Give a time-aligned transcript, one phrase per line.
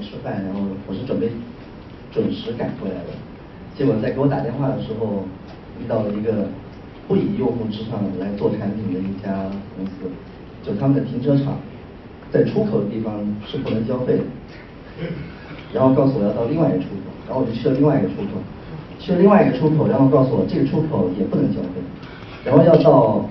[0.00, 1.30] 吃饭，然后我是准备
[2.12, 3.10] 准时赶回来的，
[3.76, 5.24] 结果在给我打电话的时候
[5.80, 6.48] 遇到了一个
[7.08, 9.92] 不以用户至上来做产品的一家公司，
[10.62, 11.58] 就他们的停车场
[12.30, 13.12] 在出口的地方
[13.46, 14.24] 是不能交费的，
[15.72, 18.40] 然后告诉我要到另外一个出口，然后我就去了另外一个出口，
[18.98, 21.82] 去了另外一个出口，然后告诉我这个出口也不能交费，
[22.44, 23.28] 然后要到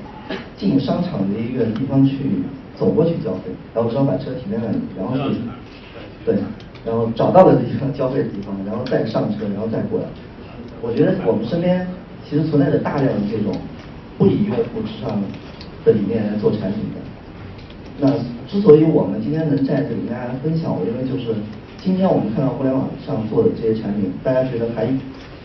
[0.58, 2.18] 进商场的一个地方去
[2.78, 5.38] 走过去交费，然后只好把车停在那里，然后去。
[6.26, 6.36] 对，
[6.86, 10.06] 然后找到了地方交费的地方，然后再上车，然后再过来。
[10.82, 11.88] 我觉得我们身边
[12.28, 13.56] 其实存在着大量的这种
[14.18, 15.22] 不以用户至上
[15.86, 17.00] 的理念来做产品的。
[18.00, 18.10] 那
[18.50, 21.34] 之所以我们今天能在这里跟大家分享，我认为就是
[21.82, 24.88] 今天我们看到互联网上做的这些产品，大家觉得还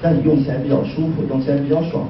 [0.02, 2.08] 让你用起来比较舒服，用起来比较爽，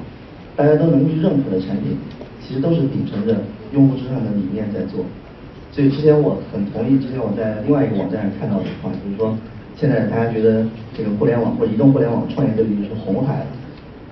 [0.55, 1.97] 大家都能认可的产品，
[2.41, 3.35] 其实都是秉承着
[3.73, 5.05] 用户至上的理念在做。
[5.71, 9.37] 所以之前我很同意，之前我在另外一个网站上看到的话，就是说，
[9.77, 10.65] 现在大家觉得
[10.97, 13.45] 这个互联网或移动互联网创业这里是红海，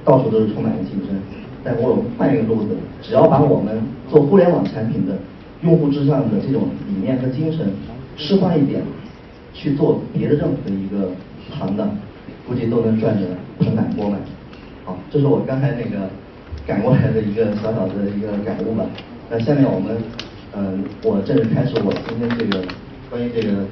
[0.06, 1.18] 到处都是充满了竞争。
[1.64, 5.18] 但我换一个路子，只要把我们做互联网产品的
[5.64, 7.68] 用户至上的这种理念和精神
[8.16, 8.82] 释放一点，
[9.54, 11.10] 去做别的任何一个
[11.50, 11.90] 行当，
[12.48, 13.28] 估计都能赚得
[13.60, 14.20] 盆满钵满。
[14.86, 16.08] 好，这是我刚才那个
[16.68, 18.86] 赶过来的一个小小的一个感悟吧。
[19.30, 19.98] 那下面我们。
[20.60, 22.66] 嗯，我正式开始我今天这个
[23.12, 23.64] 关于这个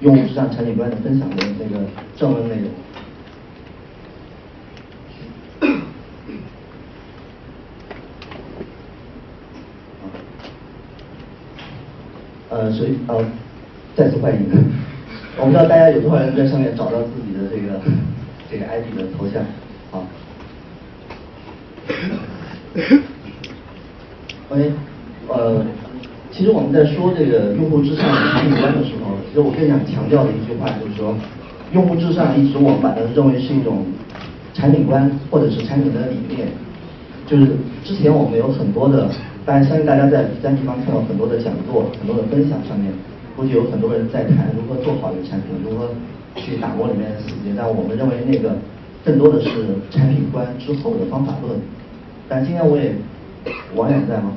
[0.00, 1.82] 用户至上产品观的分享的那个
[2.18, 2.68] 正文内容。
[12.50, 13.24] 呃，所以呃，
[13.96, 14.40] 再次欢迎。
[15.38, 17.80] 我不知道大家有多少人在上面找到自己的这个
[18.50, 19.42] 这个 ID 的头像，
[19.90, 20.06] 好。
[24.50, 24.72] OK，
[25.28, 25.64] 呃。
[26.32, 31.14] 其实我们在说这个用户至上的产品观的时候，其实我更想强调的一句话就是说，
[31.72, 33.84] 用户至上一直我们把它认为是一种
[34.54, 36.48] 产品观或者是产品的理念。
[37.26, 37.46] 就是
[37.84, 39.08] 之前我们有很多的，
[39.44, 42.90] 当然相信大家在在地方看到很多的讲座、很多的分享上面，
[43.36, 45.88] 估计有很多人在谈如何做好一个产品，如何
[46.34, 47.52] 去打磨里面的细节。
[47.54, 48.56] 但我们认为那个
[49.04, 49.50] 更多的是
[49.90, 51.60] 产品观之后的方法论。
[52.26, 52.94] 但今天我也
[53.76, 54.32] 王远在吗？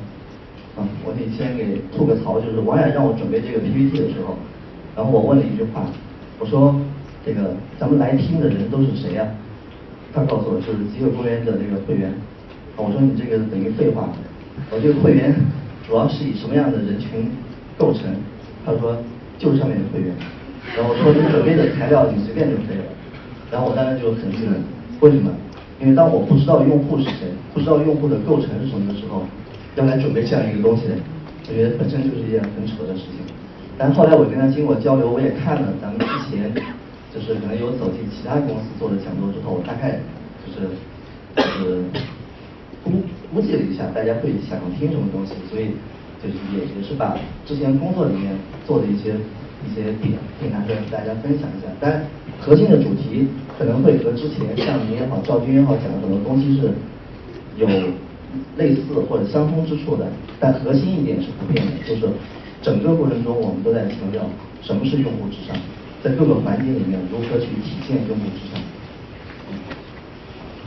[0.76, 4.36] 啊，我得先给吐个槽，就是王冉让我准备这个 PPT 的时候，
[4.96, 5.86] 然后我问了一句话，
[6.40, 6.76] 我说
[7.26, 9.26] 这个咱们来听的人都是谁呀？
[10.14, 12.14] 他告诉我就是极客公园的这个会员。
[12.78, 14.10] 我说你这个等于废话，
[14.70, 15.34] 我这个会员
[15.88, 17.32] 主要是以什么样的人群
[17.78, 18.04] 构成？
[18.66, 18.98] 他说
[19.40, 20.12] 就是上面的会员。
[20.76, 22.92] 然后我说你准备的材料你随便就可以了。
[23.52, 24.60] 然后我当时就很郁闷，
[25.00, 25.32] 为什么？
[25.80, 29.24] 因为当我不知道用户是谁，不知道用户的构成是什么的时候。
[29.76, 30.84] 要来准备这样一个东西，
[31.48, 33.28] 我觉得本身就是一件很扯的事情。
[33.78, 36.48] 但后来我跟他经过交流，我也看了咱们之前，
[37.14, 40.00] 就是可能有走进其他公司做的讲座之后，我大概
[40.40, 40.72] 就是
[41.36, 41.84] 就是
[42.86, 43.04] 估
[43.34, 45.76] 估计了一下大家会想要听什么东西，所以
[46.24, 48.32] 就是也也是把之前工作里面
[48.66, 49.12] 做的一些
[49.68, 51.68] 一些点可以拿出来跟大家分享一下。
[51.82, 52.08] 但
[52.40, 53.28] 核心的主题
[53.60, 56.72] 可能会和之前像您也好、赵军也好讲的很多东西是
[57.58, 57.68] 有。
[58.58, 60.08] 类似或者相通之处的，
[60.40, 62.08] 但核心一点是不变的，就是
[62.62, 64.22] 整个过程中我们都在强调
[64.62, 65.56] 什么是用户至上，
[66.04, 68.62] 在各个环节里面如何去体现用户至上。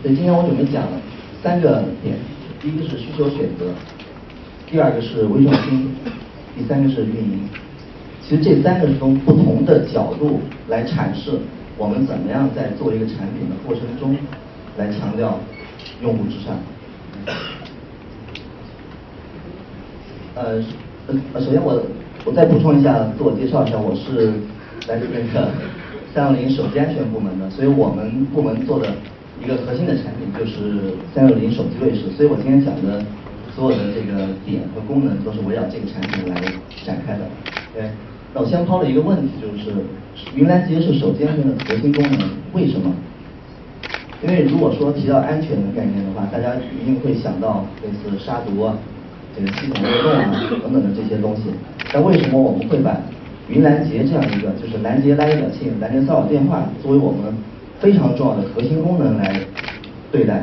[0.02, 0.84] 所以今天我准备讲
[1.42, 2.16] 三个点，
[2.60, 3.72] 第一个是需求选择，
[4.70, 5.92] 第二个是微创新，
[6.56, 7.48] 第三个是运营。
[8.22, 11.32] 其实这三个是从不同的角度来阐释
[11.76, 14.14] 我们怎么样在做一个产品的过程中
[14.76, 15.40] 来强调
[16.02, 16.54] 用户至上。
[20.38, 20.62] 呃，
[21.08, 21.82] 呃，首先我
[22.24, 24.30] 我再补充一下，自我介绍一下，我是
[24.86, 25.50] 来自那个
[26.14, 28.86] 三六零手机安全部门的，所以我们部门做的
[29.42, 33.04] 一个核心的产品就是三六零手机卫士，所以我今天讲的
[33.50, 36.40] 所有的这个点和功能都是围绕这个产品来
[36.86, 37.26] 展开的。
[37.74, 37.90] 对，
[38.32, 39.74] 那我先抛了一个问题，就是
[40.36, 42.94] 云拦截是手机安全的核心功能，为什么？
[44.22, 48.78] 因为如果说提到安全的概念的话，大家一定会想到类似杀毒啊。
[49.46, 51.42] 系统漏洞啊等等的这些东西，
[51.92, 52.96] 但为什么我们会把
[53.48, 57.32] 云拦截这样一个就是拦截垃圾短信、拦截骚扰电话作为我们
[57.80, 59.40] 非常重要的核心功能来
[60.12, 60.42] 对待？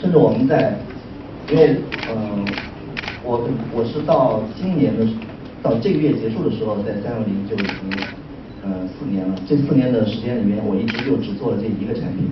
[0.00, 0.76] 甚至我们在
[1.50, 1.76] 因为
[2.10, 2.44] 嗯，
[3.24, 5.06] 我我是到今年的
[5.62, 7.98] 到这个月结束的时候，在三六零就已经
[8.62, 9.34] 呃四年了。
[9.48, 12.28] 这四年的时间里面，我一直就只做了这一个产品。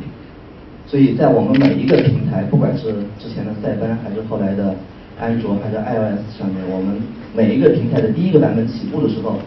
[0.86, 4.74] 所以在我们每一个平台，不管是之前的塞班还是后来的。
[5.20, 7.00] 安卓还是 iOS 上面，我们
[7.34, 9.38] 每一个平台的第一个版本起步的时候，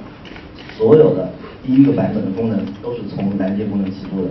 [0.77, 1.29] 所有的
[1.65, 4.29] 第一个版本的功能都是从拦截功能起步的。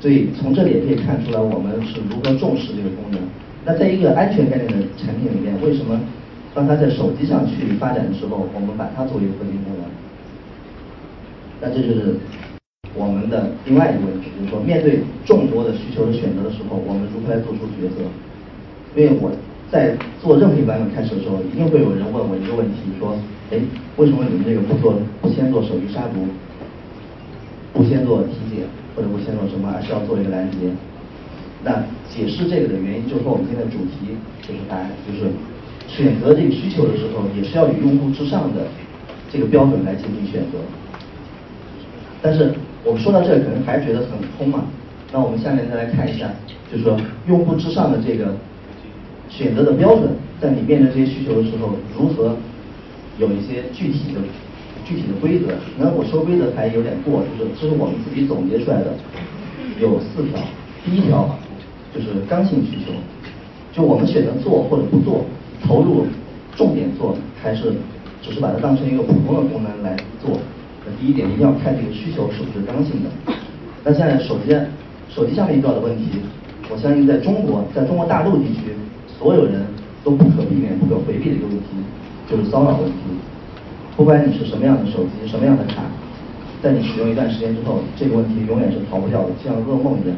[0.00, 3.20] 所以从这里也可以看出来，我们是如何重视这个功能。
[3.64, 6.00] 那在一个安全概念的产品里面，为什么
[6.54, 9.88] 当它在手机上去发展的时候，我们把它作为一个核心功能？
[11.60, 12.16] 那这就是
[12.94, 18.04] 我们的另外一个问题，就是说面对众多的需求的选择的时候，我们如何来做出抉择？
[18.94, 19.30] 因为我
[19.70, 23.16] 在做任何一版本开始的时候，一定会有人问我一个问题，说，
[23.50, 23.58] 哎，
[23.96, 26.26] 为什么你们这个不做不先做手机杀毒，
[27.72, 28.64] 不先做体检？
[28.94, 30.70] 或者不先做什么，而是要做一个拦截。
[31.64, 34.14] 那解释这个的原因，就是说我们今天的主题
[34.46, 35.26] 就是答案，就是
[35.88, 38.62] 选择这个需求的时候，也是要以用户至上的
[39.32, 40.62] 这个标准来进行选择。
[42.22, 42.54] 但是
[42.84, 44.62] 我们说到这可能还觉得很空嘛。
[45.10, 46.30] 那我们下面再来看一下，
[46.70, 46.96] 就是说
[47.26, 48.32] 用户至上的这个
[49.36, 50.10] 选择的标准，
[50.40, 52.36] 在你面对这些需求的时候，如何
[53.18, 54.20] 有一些具体的。
[54.86, 55.46] 具体的规则，
[55.78, 58.92] 那我说规则还有点过，就是这是我们自己总结出来的，
[59.80, 60.38] 有四条。
[60.84, 61.34] 第一条
[61.94, 62.92] 就是刚性需求，
[63.72, 65.24] 就我们选择做或者不做，
[65.66, 66.04] 投入
[66.54, 67.72] 重点做，还是
[68.20, 70.38] 只是把它当成一个普通的功能来做。
[70.84, 73.32] 那第一点一定要看这个需求是不是刚性的。
[73.82, 74.54] 那现在手机
[75.08, 76.10] 手机上面遇到的问题，
[76.68, 78.76] 我相信在中国，在中国大陆地区，
[79.18, 79.62] 所有人
[80.02, 81.66] 都不可避免、不可回避的一个问题，
[82.28, 82.98] 就是骚扰问题。
[83.96, 85.82] 不管你是什么样的手机，什么样的卡，
[86.60, 90.16] 在你使用一段时间之后，这个问题永远是逃不掉的，像噩梦一样。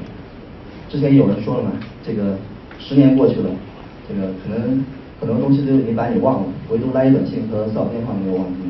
[0.89, 1.73] 之前有人说了嘛，
[2.03, 2.39] 这个
[2.79, 3.51] 十年过去了，
[4.09, 4.85] 这个可能
[5.21, 8.61] 很多东西都已经把你忘了，唯独来短信和骚扰电话没有忘记，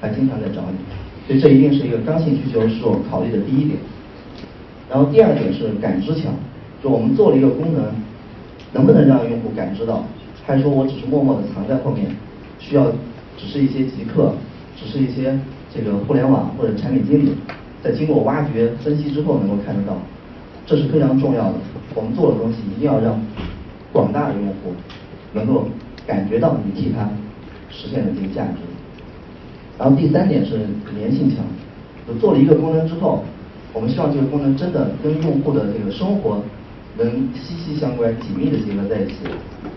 [0.00, 0.78] 还经常在找你。
[1.26, 3.78] 所以这一定是一个刚性需求，是我们考虑的第一点。
[4.88, 6.32] 然后第二点是感知强，
[6.80, 7.82] 就我们做了一个功能，
[8.76, 10.04] 能不能让用户感知到，
[10.44, 12.14] 还是说我只是默默的藏在后面，
[12.60, 12.92] 需要。
[13.38, 14.32] 只是一些极客，
[14.80, 15.38] 只是一些
[15.70, 17.34] 这个互联网或者产品经理，
[17.82, 19.94] 在经过挖掘分析之后能够看得到，
[20.64, 21.58] 这是非常重要的。
[21.94, 23.20] 我们做的东西一定要让
[23.92, 24.72] 广大的用户
[25.34, 25.68] 能够
[26.06, 27.10] 感觉到你替他
[27.68, 28.60] 实现的这个价值。
[29.78, 30.60] 然后第三点是
[30.98, 31.44] 粘性强，
[32.08, 33.22] 就做了一个功能之后，
[33.74, 36.40] 我们希望这个功能真的跟用户的这个生活。
[36.98, 39.16] 能息息相关、紧密的结合在一起，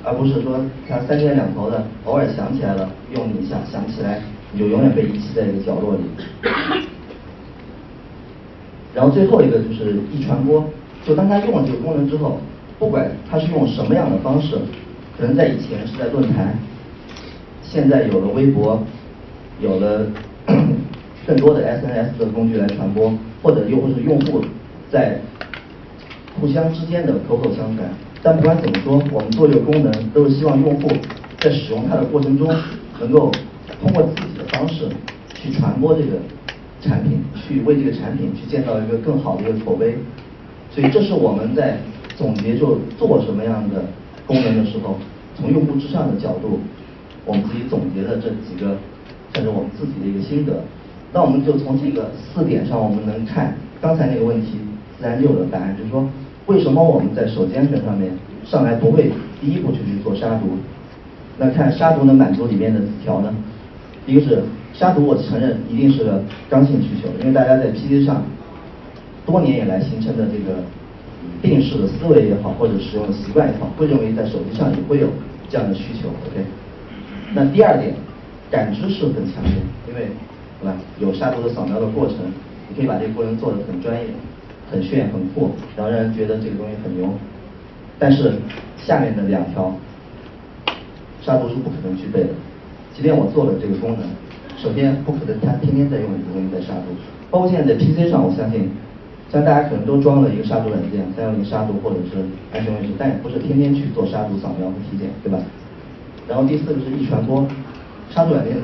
[0.05, 4.21] 而不是说它三天两头的，偶尔想起来了用你一下，想起来
[4.53, 6.01] 你就永远被遗弃在一个角落里。
[8.95, 10.63] 然后最后一个就是易传播，
[11.05, 12.39] 就当他用了这个功能之后，
[12.79, 14.55] 不管他是用什么样的方式，
[15.17, 16.57] 可能在以前是在论坛，
[17.61, 18.81] 现在有了微博，
[19.59, 20.07] 有了
[21.27, 23.13] 更多的 SNS 的工具来传播，
[23.43, 24.41] 或者又或是用户
[24.89, 25.19] 在。
[26.39, 27.89] 互相之间的口口相传，
[28.23, 30.87] 但不管怎么说，我们做这个功能都是希望用户
[31.39, 32.49] 在使用它的过程中，
[32.99, 33.29] 能够
[33.81, 34.87] 通过自己的方式
[35.35, 36.17] 去传播这个
[36.81, 39.97] 产品，去为这个产品去建造一个更好的一个口碑。
[40.71, 41.77] 所以这是我们在
[42.17, 43.83] 总结就做什么样的
[44.25, 44.97] 功能的时候，
[45.37, 46.59] 从用户至上的角度，
[47.25, 48.77] 我们自己总结的这几个，
[49.33, 50.63] 算是我们自己的一个心得。
[51.11, 54.59] 那我们就从这个四点上，我们能看刚才那个问题，
[54.97, 56.07] 自然就有了答案，就是说。
[56.49, 58.11] 为什么我们在手机安全上面
[58.43, 60.57] 上来不会第一步就去做杀毒？
[61.37, 63.31] 那看杀毒能满足里面的几条呢？
[64.07, 64.41] 一个是
[64.73, 66.11] 杀毒，我承认一定是
[66.49, 68.23] 刚性需求，因为大家在 PC 上
[69.27, 70.57] 多年以来形成的这个
[71.39, 75.07] 定式的思维也好，或者使用的习惯也好，会认为在手机上也会有
[75.49, 76.09] 这样的需求。
[76.09, 76.43] OK。
[77.35, 77.93] 那第二点，
[78.49, 79.53] 感知是很强烈，
[79.87, 80.07] 因为
[80.59, 80.75] 对吧？
[80.99, 82.15] 有杀毒的扫描的过程，
[82.67, 84.07] 你可以把这个过程做得很专业。
[84.71, 87.09] 很炫很酷，然后让人觉得这个东西很牛。
[87.97, 88.33] 但是
[88.77, 89.75] 下面的两条，
[91.21, 92.29] 杀毒是不可能具备的。
[92.93, 94.07] 即便我做了这个功能，
[94.57, 96.95] 首先不可能他天天在用这个东西在杀毒。
[97.29, 98.69] 包括现在在 PC 上，我相信，
[99.31, 102.17] 像大家可能都装了一个杀毒软件，三六零杀毒或者是
[102.51, 105.39] 安全卫士，但也不是天天去做杀毒扫描和体检，对吧？
[106.27, 107.45] 然后第四个是易传播，
[108.09, 108.61] 杀毒软件的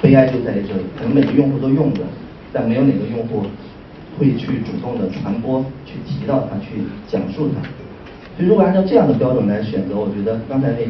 [0.00, 2.02] 悲哀就在于这里，可能每个用户都用着，
[2.52, 3.44] 但没有哪个用户。
[4.18, 7.62] 会去主动的传播，去提到它，去讲述它。
[8.36, 10.84] 所以如果按照这样的标准来选择，我觉得刚才那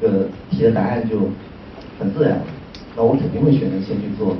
[0.00, 1.28] 个题的答案就
[1.98, 2.40] 很自然。
[2.96, 4.36] 那我肯定会选择先去做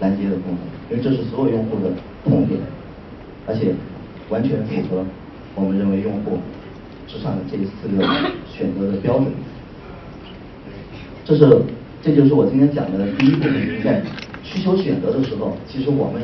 [0.00, 0.60] 拦截的功能，
[0.90, 1.90] 因为这是所有用户的
[2.24, 2.60] 痛点，
[3.46, 3.72] 而且
[4.28, 5.04] 完全符合
[5.54, 6.38] 我们认为用户
[7.08, 8.06] 至上的这四个
[8.52, 9.28] 选择的标准。
[11.24, 11.62] 这是
[12.02, 14.02] 这就是我今天讲的第一部分，在
[14.42, 16.22] 需求选择的时候，其实我们。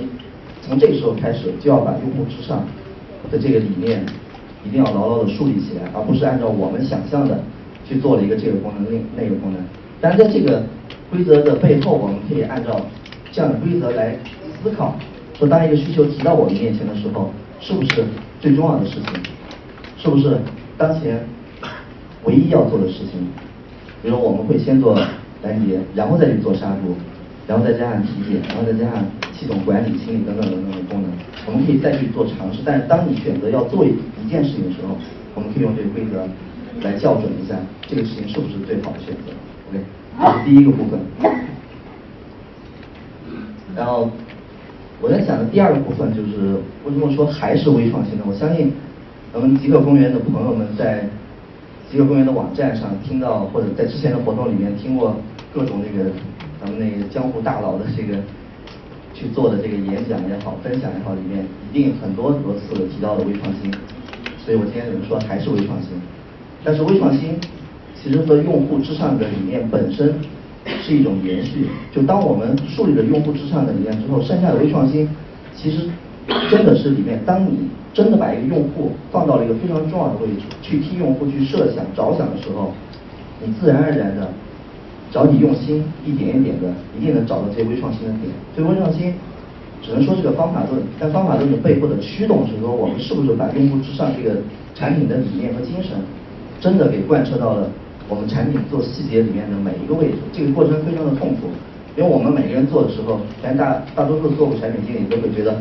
[0.67, 2.64] 从这个时候开始，就要把用户至上
[3.31, 4.05] 的这个理念
[4.64, 7.43] 一定要牢牢的树立起来，而不是按照我们想象的
[7.88, 9.61] 去做了一个这个功能、那那个功能。
[10.00, 10.62] 但在这个
[11.11, 12.81] 规则的背后，我们可以按照
[13.33, 14.17] 这样的规则来
[14.62, 14.97] 思考：
[15.35, 18.05] 说当一个需求提到我们面前的时候，是不是
[18.40, 19.23] 最重要的事情？
[19.99, 20.38] 是不是
[20.79, 21.23] 当前
[22.25, 23.26] 唯一要做的事情？
[24.02, 24.99] 比如我们会先做
[25.43, 26.95] 拦截，然后再去做杀毒，
[27.47, 29.05] 然后再加上体检，然后再加上
[29.40, 31.11] 系统管理、清理等等等等的功能，
[31.47, 32.61] 我们可以再去做尝试。
[32.62, 33.94] 但是当你选择要做一
[34.28, 34.94] 件事情的时候，
[35.35, 36.28] 我们可以用这个规则
[36.87, 37.56] 来校准一下
[37.88, 39.32] 这个事情是不是最好的选择。
[39.70, 39.82] OK，
[40.20, 41.00] 这是第一个部分。
[43.75, 44.11] 然后
[45.00, 48.25] 我在想的第二个部分就是为什么说还是微创新呢？
[48.28, 48.70] 我相信
[49.32, 51.09] 咱们极客公园的朋友们在
[51.90, 55.16] 极客公园的网站上听到，或者在之前的活动里面听过
[55.54, 56.11] 各种那个
[56.61, 58.18] 咱们那个江湖大佬的这个
[59.21, 63.71] 去做的这个演讲也好、分享也好，里面一定很多很多次的提到了微创新。
[64.43, 65.91] 所以我今天只能说还是微创新，
[66.65, 67.39] 但是微创新
[67.95, 70.15] 其实和用户至上的理念本身
[70.65, 71.67] 是一种延续。
[71.93, 75.07] 就当我们树立了用户至上的理念之后，剩下的微创新
[75.55, 75.91] 其实
[76.50, 82.73] 真的是里面，当你真的把一个用户放到了一个非常重要的位置，去替用户去设想着想的时候，
[83.45, 84.33] 你自然而然的，
[85.11, 88.33] 只要你用心，一点一点的，一定能找到这些微创新的点。
[88.55, 89.12] 所以微创新。
[89.83, 94.37] 只能说是个方法论，但方法论的背后的驱动是说，我们是不是把用户至上这个
[94.75, 95.97] 产品的理念和精神，
[96.61, 97.67] 真的给贯彻到了
[98.07, 100.19] 我们产品做细节里面的每一个位置？
[100.35, 101.49] 这个过程非常的痛苦，
[101.97, 105.57] 因为我们每个人做的时候，连大大多数做过产品经理都会觉得，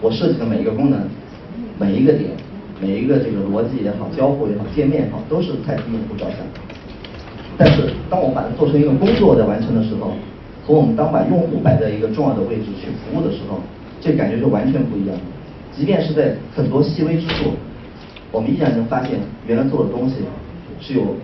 [0.00, 0.98] 我设计的每一个功能，
[1.78, 2.30] 每一个点，
[2.80, 6.38] 每一个这个逻辑也好，交互也好，界面也好，都是在替用户着想。
[7.58, 10.12] 但是当我们把它做成一个工作在完成的时候，
[10.66, 13.60] 和我们当把用户摆在一个重要的位置去服务的时候，
[14.00, 15.16] 这感觉就完全不一样。
[15.72, 17.52] 即便是在很多细微之处，
[18.32, 20.16] 我们依然能发现原来做的东西
[20.80, 21.16] 是有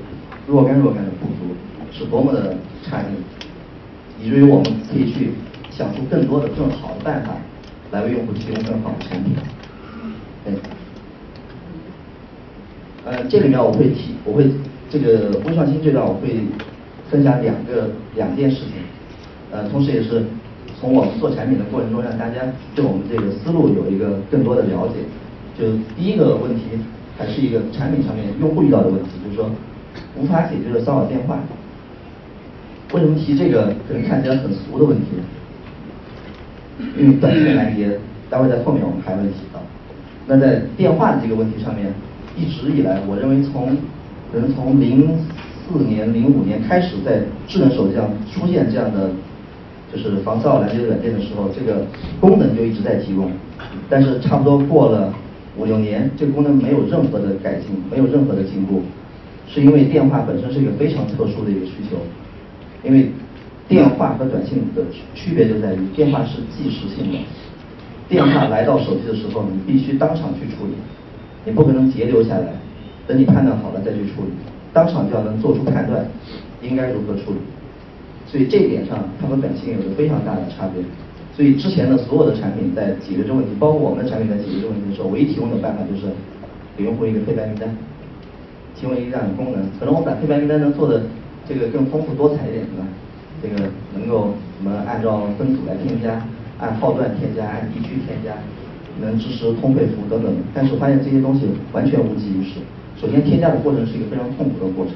[0.46, 1.54] 若干若干的不足，
[1.92, 2.54] 是多么的
[2.84, 5.32] 差异，以至于我们可以去
[5.70, 7.32] 想出更多的更好的办法
[7.90, 9.34] 来为用户提供更好的产品。
[10.44, 10.54] 对。
[13.04, 14.50] 呃，这里面我会提，我会
[14.88, 16.40] 这个微创新这段我会
[17.10, 18.72] 分享两个两件事情。
[19.52, 20.24] 呃，同时也是
[20.80, 22.40] 从我们做产品的过程中，让大家
[22.74, 24.94] 对我们这个思路有一个更多的了解。
[25.58, 26.62] 就第一个问题，
[27.16, 29.50] 还是一个产品上面用户遇到的问题，就是说
[30.16, 31.38] 无法解决的骚扰电话。
[32.92, 35.06] 为什么提这个可能看起来很俗的问题？
[36.98, 39.60] 因为短信拦截，待会在后面我们还会提到。
[40.26, 41.92] 那在电话的这个问题上面，
[42.36, 43.76] 一直以来，我认为从
[44.32, 45.08] 可能从零
[45.68, 49.10] 四年、零五年开始，在智能手机上出现这样的。
[49.94, 51.86] 就是防骚扰拦截软件的时候，这个
[52.20, 53.30] 功能就一直在提供，
[53.88, 55.14] 但是差不多过了
[55.56, 58.82] 五六年，这个功能没有任何的改进，没有任何的进步，
[59.48, 61.96] 是因为电话本身是一个非常特殊的一个需求，
[62.82, 63.12] 因为
[63.68, 64.82] 电话和短信的
[65.14, 67.18] 区别就在于电话是即时性的，
[68.08, 70.72] 电话来到手机的时候，你必须当场去处理，
[71.44, 72.52] 你不可能截留下来，
[73.06, 74.30] 等你判断好了再去处理，
[74.72, 76.04] 当场就要能做出判断，
[76.60, 77.38] 应该如何处理。
[78.26, 80.82] 所以这一点上，它和短信有着非常大的差别。
[81.34, 86.10] 所以之前的所有的产品在解决这个问题，包括我们的产品在解决这个问题的时候，唯一提供的办法就是
[86.76, 87.68] 给用户一个黑白名单，
[88.74, 89.62] 提供一个这样的功能。
[89.78, 91.02] 可能我们把黑白名单能做的
[91.46, 92.86] 这个更丰富多彩一点，是吧？
[93.42, 96.24] 这个能够什么按照分组来添加，
[96.58, 98.32] 按号段添加，按地区添加，
[99.00, 100.32] 能支持通配符等等。
[100.54, 102.60] 但是发现这些东西完全无济于事。
[103.00, 104.94] 首先添加的过程是一个非常痛苦的过程，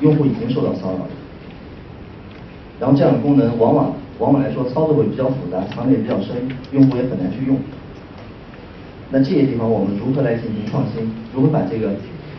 [0.00, 1.08] 用户已经受到骚扰了。
[2.78, 6.36] 然后这样的功能往往往往来说操作会比较复杂，藏的也比较深，
[6.72, 7.56] 用户也很难去用。
[9.10, 11.10] 那这些地方我们如何来进行创新？
[11.34, 11.94] 如何把这个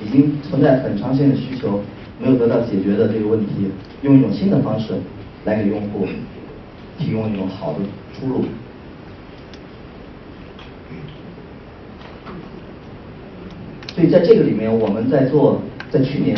[0.06, 1.82] 已经存在很长时间的需求
[2.20, 3.72] 没有得到解决的这个问题，
[4.04, 4.94] 用一种新的方式
[5.46, 6.08] 来给用户
[6.98, 7.80] 提供一种好的
[8.14, 8.46] 出路？
[13.98, 16.36] 所以在这个里面，我们在做在去年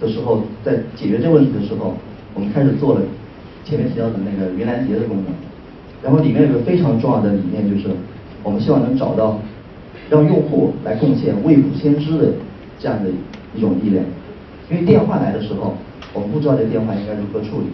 [0.00, 1.94] 的时候，在解决这个问题的时候，
[2.34, 3.00] 我们开始做了。
[3.64, 5.26] 前面提到的那个云拦截的功能，
[6.02, 7.86] 然后里面有个非常重要的理念，就是
[8.42, 9.38] 我们希望能找到
[10.10, 12.32] 让用户来贡献未卜先知的
[12.80, 13.10] 这样的
[13.54, 14.04] 一种力量。
[14.68, 15.74] 因为电话来的时候，
[16.12, 17.66] 我们不知道这电话应该如何处理，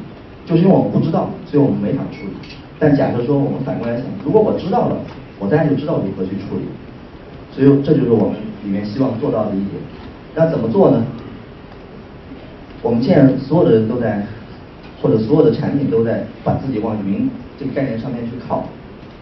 [0.44, 2.34] 就是因为我们不知道，所以我们没法处理。
[2.78, 4.96] 但假设说我们反过来想，如果我知道了，
[5.38, 6.66] 我当然就知道如何去处理。
[7.54, 9.70] 所以这就是我们里面希望做到的一点。
[10.34, 11.04] 那怎么做呢？
[12.82, 14.26] 我们现在所有的人都在。
[15.02, 17.28] 或者所有的产品都在把自己往云
[17.58, 18.64] 这个概念上面去靠，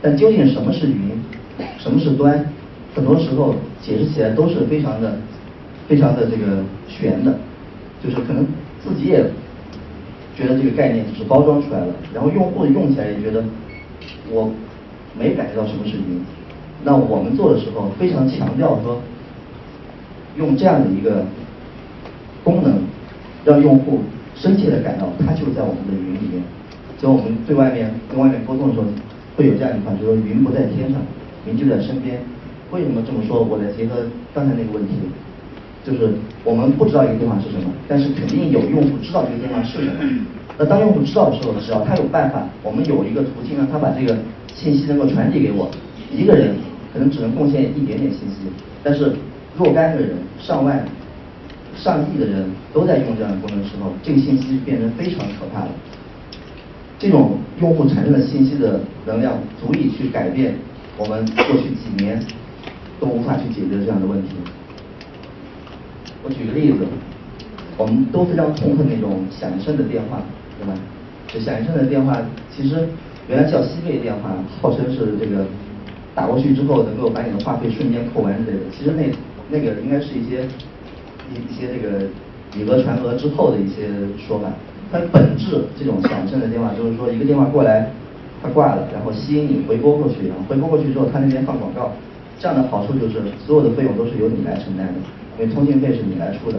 [0.00, 1.20] 但究竟什么是云，
[1.76, 2.44] 什么是端，
[2.94, 5.18] 很多时候解释起来都是非常的、
[5.88, 7.36] 非常的这个悬的，
[8.00, 8.46] 就是可能
[8.80, 9.24] 自己也
[10.36, 13.42] 觉得这个概念只是包装出来了，然后用户用起来也觉得
[14.30, 14.52] 我
[15.18, 16.22] 没感觉到什么是云。
[16.84, 19.00] 那我们做的时候非常强调说，
[20.36, 21.24] 用这样的一个
[22.42, 22.78] 功能，
[23.44, 24.00] 让用户
[24.34, 26.42] 深切的感到它就在我们的云里面。
[26.98, 28.86] 所以我们对外面跟外面沟通的时候，
[29.36, 31.00] 会有这样一句话，就是说云不在天上，
[31.46, 32.20] 云就在身边。
[32.70, 33.42] 为什么这么说？
[33.42, 34.94] 我来结合刚才那个问题，
[35.84, 39.92] 就是我们不知道一个地方是什么，但是肯定有用户知道这个地方是什么。
[40.56, 44.16] 那当用户知道的时候，只要他有办法，我们有一个途径让他把这个
[44.54, 45.70] 信息能够传递给我，
[46.10, 46.54] 一个人。
[46.92, 48.36] 可能只能贡献一点点信息，
[48.82, 49.14] 但是
[49.56, 50.82] 若干个人、上万、
[51.76, 55.68] 上亿的人都在用这样的功能的时候，这个信息变成非常可怕的。
[56.98, 60.54] 这种用户产生的信息的能量，足以去改变
[60.96, 62.18] 我们过去几年
[62.98, 64.30] 都无法去解决这样的问题。
[66.24, 66.86] 我举个例子，
[67.76, 70.22] 我们都非常痛恨那种响一声的电话，
[70.58, 70.72] 对吧？
[71.28, 72.16] 这响一声的电话
[72.50, 72.88] 其实
[73.28, 74.30] 原来叫吸贝电话，
[74.62, 75.44] 号称是这个。
[76.14, 78.64] 打过去之后，能够把你的话费瞬间扣完之类的。
[78.70, 79.04] 其实那
[79.52, 80.48] 那个应该是一些
[81.30, 82.08] 一一些这个
[82.56, 84.48] 以讹传讹之后的一些说法。
[84.90, 87.90] 它本质这种响声的电话，就是说一个电话过来，
[88.42, 91.92] 它挂了，然后吸引你回拨过去，然后回拨过去之后，它那边放广告。
[92.40, 94.94] 这样的好处就是所有的费用都是由你来承担的，
[95.38, 96.58] 因为通信费是你来出的。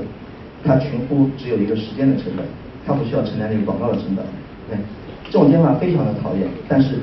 [0.64, 2.46] 它群呼只有一个时间的成本，
[2.86, 4.24] 它不需要承担这个广告的成本。
[4.70, 4.78] 对，
[5.26, 6.96] 这种电话非常的讨厌，但是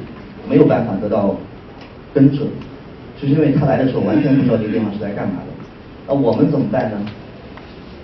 [0.49, 1.37] 没有办法得到。
[2.13, 2.39] 根治，
[3.21, 5.50] 就是因为他来的时候完全不知道这个电话是来干嘛的。
[6.11, 6.97] 那我们怎么办呢？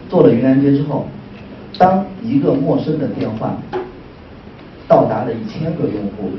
[0.08, 1.08] 做了云南接之后，
[1.76, 3.56] 当一个陌生的电话
[4.86, 6.30] 到达了一千个用户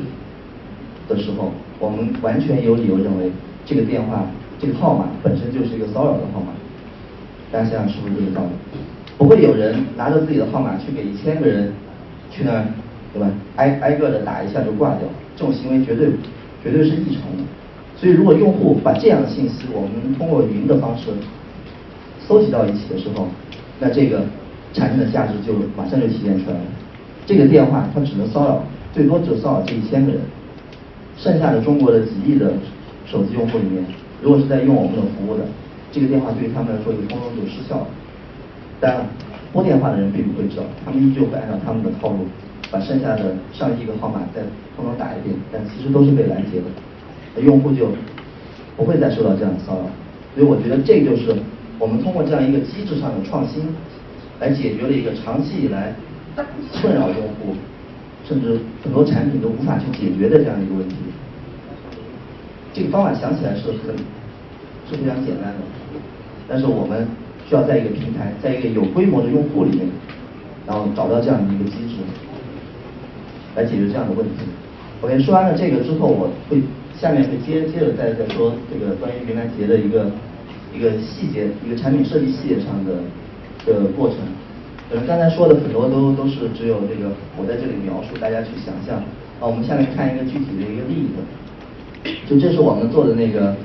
[1.09, 3.29] 的时候，我们完全有理由认为
[3.65, 4.25] 这个电话
[4.57, 6.53] 这个号码本身就是一个骚扰的号码。
[7.51, 8.79] 大家想想是不是这个道理？
[9.17, 11.73] 不会有人拿着自己的号码去给一千个人
[12.31, 12.65] 去那儿，
[13.13, 13.27] 对吧？
[13.57, 15.01] 挨挨个的打一下就挂掉，
[15.35, 16.11] 这种行为绝对
[16.63, 17.43] 绝对是异常的。
[17.97, 21.07] 所以，如果用户把这样的信息，我们通过云的方式
[22.27, 23.27] 搜集到一起的时候，
[23.79, 24.21] 那这个
[24.73, 26.63] 产生的价值就马上就体现出来了。
[27.25, 28.63] 这个电话它只能骚扰，
[28.93, 30.21] 最多只骚扰这一千个人，
[31.17, 32.51] 剩下的中国的几亿的
[33.05, 33.83] 手机用户里面，
[34.21, 35.45] 如果是在用我们的服务的，
[35.91, 37.87] 这个电话对于他们来说就通通就失效了。
[38.79, 39.05] 当然，
[39.53, 42.27] 拨电话的人并不会知道，他们依旧会按照他们的套路，
[42.69, 44.41] 把剩下的上亿个号码再
[44.75, 47.41] 通通打一遍，但其实都是被拦截的。
[47.41, 47.89] 用户就
[48.75, 49.83] 不会再受到这样的骚扰，
[50.35, 51.35] 所以我觉得这就是
[51.79, 53.63] 我们通过这样一个机制上的创新，
[54.39, 55.93] 来解决了一个长期以来
[56.81, 57.55] 困扰用户，
[58.27, 60.95] 甚至很多产品都无法去解决的这样一个问题。
[62.73, 63.95] 这个方法想起来是很
[64.89, 65.59] 是非常简单的，
[66.47, 67.07] 但是我们
[67.47, 69.87] 需要在一个平台，在一个有规模的用户里面，
[70.65, 71.95] 然后找到这样的一个机制，
[73.55, 74.45] 来解决这样的问题。
[75.01, 76.61] OK，说完了这个之后，我会。
[76.99, 80.09] 下面会接接着再再说这个关于云南节的一个
[80.77, 83.01] 一个细节，一个产品设计细节上的
[83.65, 84.17] 的过程。
[84.91, 88.97] 呃，刚才说的很多都都是只有这个我在这里描述，大家去想象。
[89.39, 93.55] 啊，我们下面看一个具体的一个例子，就这是我们做的那个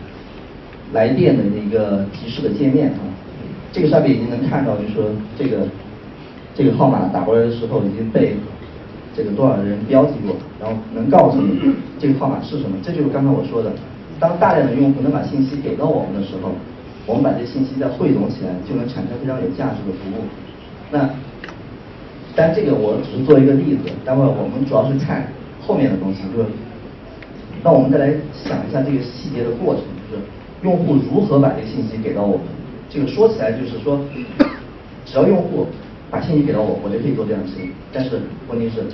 [0.93, 3.01] 来电的那个提示的界面啊。
[3.73, 5.05] 这个上面已经能看到，就是说
[5.39, 5.67] 这个
[6.55, 8.37] 这个号码打过来的时候已经被。
[9.15, 11.61] 这个多少人标记过，然后能告诉你
[11.99, 12.79] 这个号码是什么？
[12.83, 13.71] 这就是刚才我说的，
[14.19, 16.53] 当大量的用户能把信息给到我们的时候，
[17.07, 20.25] 我们把这信息再汇总起来，就能产生非常有价值的服务。
[20.91, 21.11] 那，
[22.35, 25.27] 但这个我只是做一个例子，待会儿我们主要是看
[25.61, 26.49] 后面的东西，就是，
[27.63, 30.23] 那我们再来想一下这个细节的过程，就是
[30.63, 32.47] 用户如何把这个信息给到我们。
[32.89, 34.01] 这个说起来就是说，
[35.05, 35.67] 只要用户。
[36.13, 37.71] 把信息给到我，我就可以做这样的事情。
[37.91, 38.85] 但是问题是，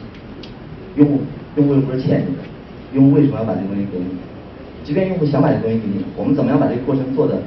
[0.95, 1.19] 用户
[1.57, 2.45] 用户又不是欠你的，
[2.95, 4.07] 用户为什么要把这个东西给你？
[4.85, 7.43] 即便用户想把这个东西给你，我们怎么样把这个过程做的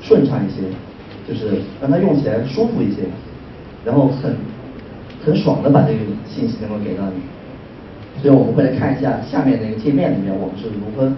[0.00, 0.62] 顺畅一些，
[1.28, 3.02] 就是让他用起来舒服一些，
[3.84, 4.34] 然后很
[5.24, 7.22] 很爽的把这个信息能够给到你。
[8.22, 11.12] 所以我们会来看一下下面那个界面里面，我们是如何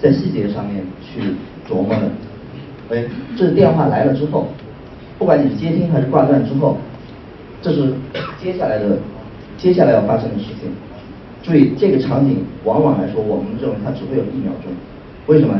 [0.00, 1.20] 在细节上面去
[1.68, 2.10] 琢磨的。
[2.90, 3.04] 哎，
[3.36, 4.48] 这是电话来了之后，
[5.18, 6.76] 不管你是接听还是挂断之后。
[7.60, 7.92] 这是
[8.40, 8.96] 接下来的，
[9.56, 10.70] 接下来要发生的事情。
[11.42, 14.72] 注意这个场景，往往来说，我们认为它只会有一秒钟。
[15.26, 15.54] 为什么？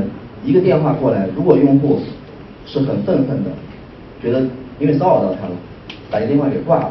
[0.44, 1.98] 一个电话过来，如果用户
[2.68, 3.50] 是很愤恨的，
[4.22, 4.42] 觉得
[4.78, 5.52] 因为骚扰到他了，
[6.10, 6.90] 把这电话给挂了，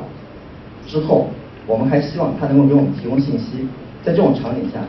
[0.88, 1.28] 之后，
[1.68, 3.68] 我们还希望他能够给我们提供信息。
[4.04, 4.80] 在这种场景下，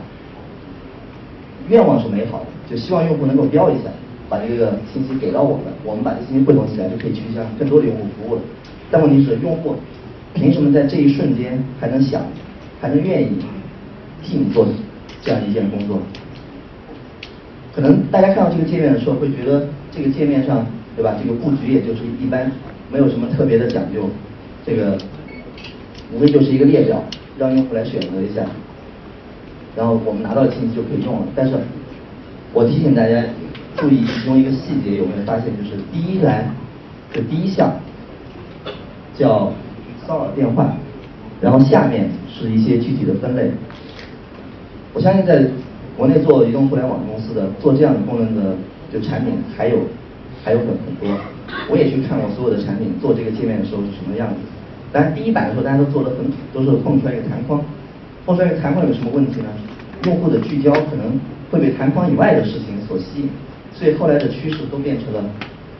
[1.69, 3.89] 愿望是美好的，就希望用户能够标一下，
[4.27, 8.41] 把这个信息给到我们，我们把这信息汇总起来，就可以去向更多的用户服务了。
[8.89, 9.75] 但问题是，用户。
[10.31, 12.21] 凭什么在这一瞬间还能想
[12.79, 13.29] 还能愿意
[14.23, 14.63] 替你做
[15.23, 15.99] 这样一件工作。
[17.73, 20.63] 可能大家看到这个界面的时候，会觉得这个界面上，
[20.99, 21.15] 对吧？
[21.17, 22.51] 这个布局也就是一般，
[22.91, 24.09] 没有什么特别的讲究。
[24.65, 24.97] 这个
[26.11, 27.01] 无非就是一个列表，
[27.37, 28.43] 让用户来选择一下，
[29.77, 31.27] 然后我们拿到的信息就可以用了。
[31.33, 31.55] 但是，
[32.51, 33.23] 我提醒大家
[33.77, 35.45] 注意其中一个细节，有没有发现？
[35.55, 36.53] 就是第一栏
[37.13, 37.73] 的第一项
[39.17, 39.53] 叫
[40.05, 40.75] 骚扰电话，
[41.39, 43.49] 然后下面是一些具体的分类。
[44.93, 45.45] 我相信在
[45.95, 48.57] 国内做移动互联网公司的做这样的功能的
[48.91, 49.77] 就产品还有
[50.43, 51.09] 还有很很多。
[51.69, 54.35] 我也去看过所有的产品做这个界面的时候是什么样子。
[54.91, 57.61] 当然第一版的时候大家都做的很都是蹦出来一个弹框，
[58.25, 59.49] 蹦出来一个弹框有什么问题呢？
[60.05, 61.19] 用户的聚焦可能
[61.51, 63.29] 会被弹框以外的事情所吸引，
[63.73, 65.23] 所以后来的趋势都变成了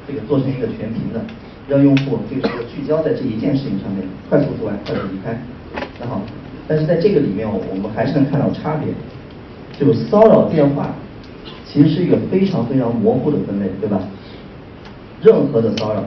[0.08, 1.22] 这个做成一个全屏的，
[1.68, 5.40] 让用户这个时候聚焦在这一件事情上面，快速做完快速离开。
[6.00, 6.22] 那好，
[6.68, 8.94] 但是在这个里面我们还是能看到差别，
[9.80, 10.94] 就骚扰电话
[11.66, 14.02] 其实是一个非常非常模糊的分类，对吧？
[15.22, 16.04] 任何的骚扰，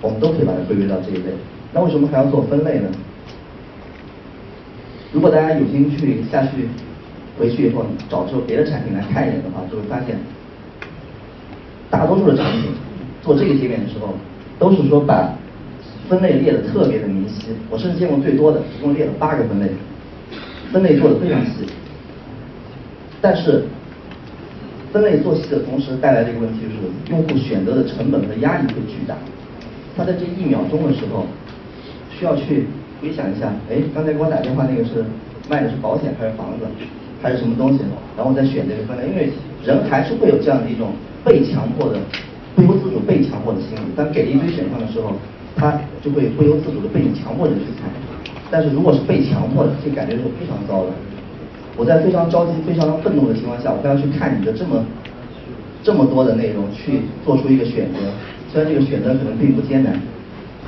[0.00, 1.32] 我们都可以把它归类到这一类。
[1.72, 2.88] 那为什么还要做分类呢？
[5.12, 6.68] 如果大家有兴趣下去
[7.38, 10.16] 回去以后找出别的产品来看一眼的话，就会发现，
[11.90, 12.70] 大多数的产品
[13.22, 14.14] 做这个界面的时候，
[14.58, 15.32] 都是说把
[16.08, 17.48] 分类列的特别的明晰。
[17.68, 19.70] 我甚至见过最多的，一共列了八个分类，
[20.72, 21.66] 分类做的非常细。
[23.20, 23.64] 但是
[24.92, 26.76] 分类做细的同时带来的一个问题就是，
[27.10, 29.14] 用户选择的成本和压力会巨大。
[29.96, 31.26] 他在这一秒钟的时候，
[32.10, 32.66] 需要去
[33.00, 35.04] 回想一下，哎，刚才给我打电话那个是
[35.48, 36.66] 卖的是保险还是房子，
[37.22, 37.80] 还是什么东西？
[38.16, 39.30] 然后再选这个分类，因为
[39.64, 40.90] 人还是会有这样的一种
[41.24, 41.98] 被强迫的、
[42.56, 43.94] 不由自主被强迫的心理。
[43.94, 45.12] 当给了一堆选项的时候，
[45.54, 47.86] 他就会不由自主的被你强迫着去猜。
[48.50, 50.90] 但是如果是被强迫的，这感觉是非常糟的。
[51.76, 54.84] 我在非常着急、非常愤怒的情况下，我还要去看你的这么
[55.82, 58.00] 这么多的内容，去做出一个选择。
[58.52, 59.94] 虽然这个选择可能并不艰难，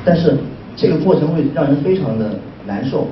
[0.05, 0.38] 但是
[0.77, 3.09] 这个过程会让人非常的难受。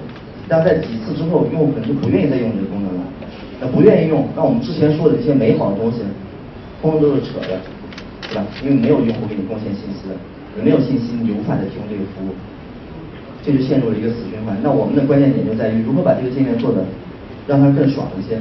[0.48, 3.02] 但在几次之后，用户可能就不愿意再用这个功能了。
[3.60, 5.98] 那不愿意用，那我们之前说的这些美好的东西，
[6.80, 7.60] 通通都是扯的，
[8.22, 8.46] 对吧？
[8.64, 10.08] 因为没有用户给你贡献信息，
[10.56, 12.34] 也没有信息，你无法再提供这个服务，
[13.44, 14.56] 这就陷入了一个死循环。
[14.62, 16.82] 那我们的关键点就在于如何把这个界面做的。
[17.46, 18.38] 让它更爽一些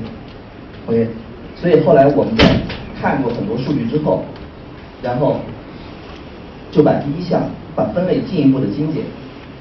[0.87, 1.07] ，OK，
[1.55, 2.45] 所以后来我们在
[2.99, 4.23] 看过很多数据之后，
[5.01, 5.39] 然后
[6.71, 7.43] 就把第一项
[7.75, 9.03] 把分类进一步的精简，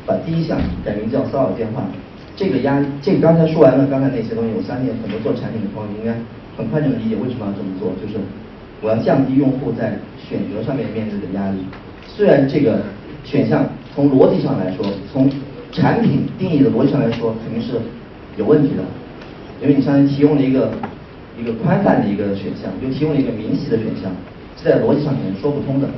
[0.05, 1.83] 把第一项改名叫骚扰电话。
[2.37, 6.15] 这个压这个刚才说完了刚才那些东西，我相信很多做产品的朋友应该
[6.57, 8.19] 很快就能理解为什么要这么做，就是
[8.81, 11.59] 我要降低用户在选择上面面对的压力。
[12.07, 12.81] 虽然这个
[13.25, 15.29] 选项从逻辑上来说，从
[15.73, 17.81] 产品定义的逻辑上来说肯定是
[18.37, 18.83] 有问题的。
[19.61, 20.71] 因为你相当于提供了一个
[21.37, 24.11] 一个宽泛的一个选项，又提供了一个明晰的选项，
[24.57, 25.89] 这在逻辑上可能说不通的。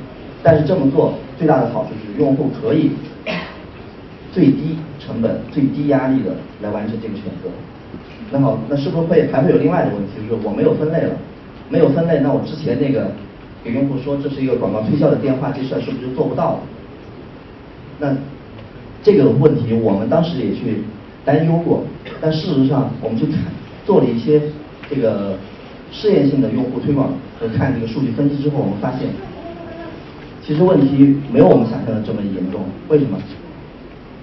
[0.41, 2.91] 但是这么做最大的好处是，用户可以
[4.33, 7.49] 最低成本、最低压力的来完成这个选择。
[8.31, 10.27] 那好，那是不是会还会有另外的问题？
[10.27, 11.13] 就是我没有分类了，
[11.69, 13.11] 没有分类，那我之前那个
[13.63, 16.59] 给用户说这是一个广告推销的电话，这事儿是不是就做不到了？
[17.99, 18.15] 那
[19.03, 20.83] 这个问题我们当时也去。
[21.23, 21.83] 担忧过，
[22.21, 23.39] 但事实上，我们去看
[23.83, 24.39] 做了一些
[24.87, 25.35] 这个
[25.91, 29.09] 试验性的用户推广和看这个数据分析之后，我们发现，
[30.45, 32.61] 其实问题没有我们想象的这么严重。
[32.89, 33.17] 为什么？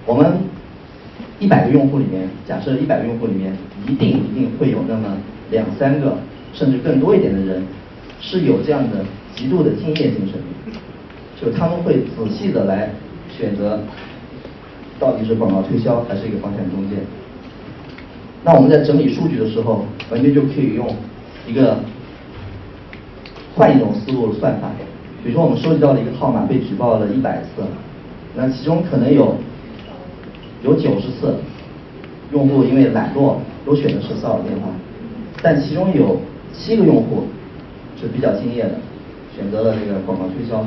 [0.05, 0.37] 我们
[1.39, 3.53] 一百个用户里面，假设一百个用户里面，
[3.85, 5.17] 一定一定会有那么
[5.51, 6.17] 两三个，
[6.53, 7.61] 甚至更多一点的人，
[8.21, 10.39] 是有这样的极度的敬业精神，
[11.39, 12.89] 就他们会仔细的来
[13.37, 13.77] 选择。
[14.99, 16.97] 到底是广告推销还是一个房产中介？
[18.43, 20.87] 那我们在整理数据的时候，完全就可以用
[21.47, 21.77] 一个
[23.55, 24.69] 换一种思路的算法。
[25.23, 27.63] 比如说，我们收集到了一个号码被举报了一百次，
[28.35, 29.35] 那其中可能有
[30.63, 31.35] 有九十次
[32.31, 34.69] 用户因为懒惰都选的是骚扰电话，
[35.41, 36.21] 但其中有
[36.53, 37.25] 七个用户
[37.99, 38.75] 是比较敬业的，
[39.35, 40.65] 选择了这个广告推销，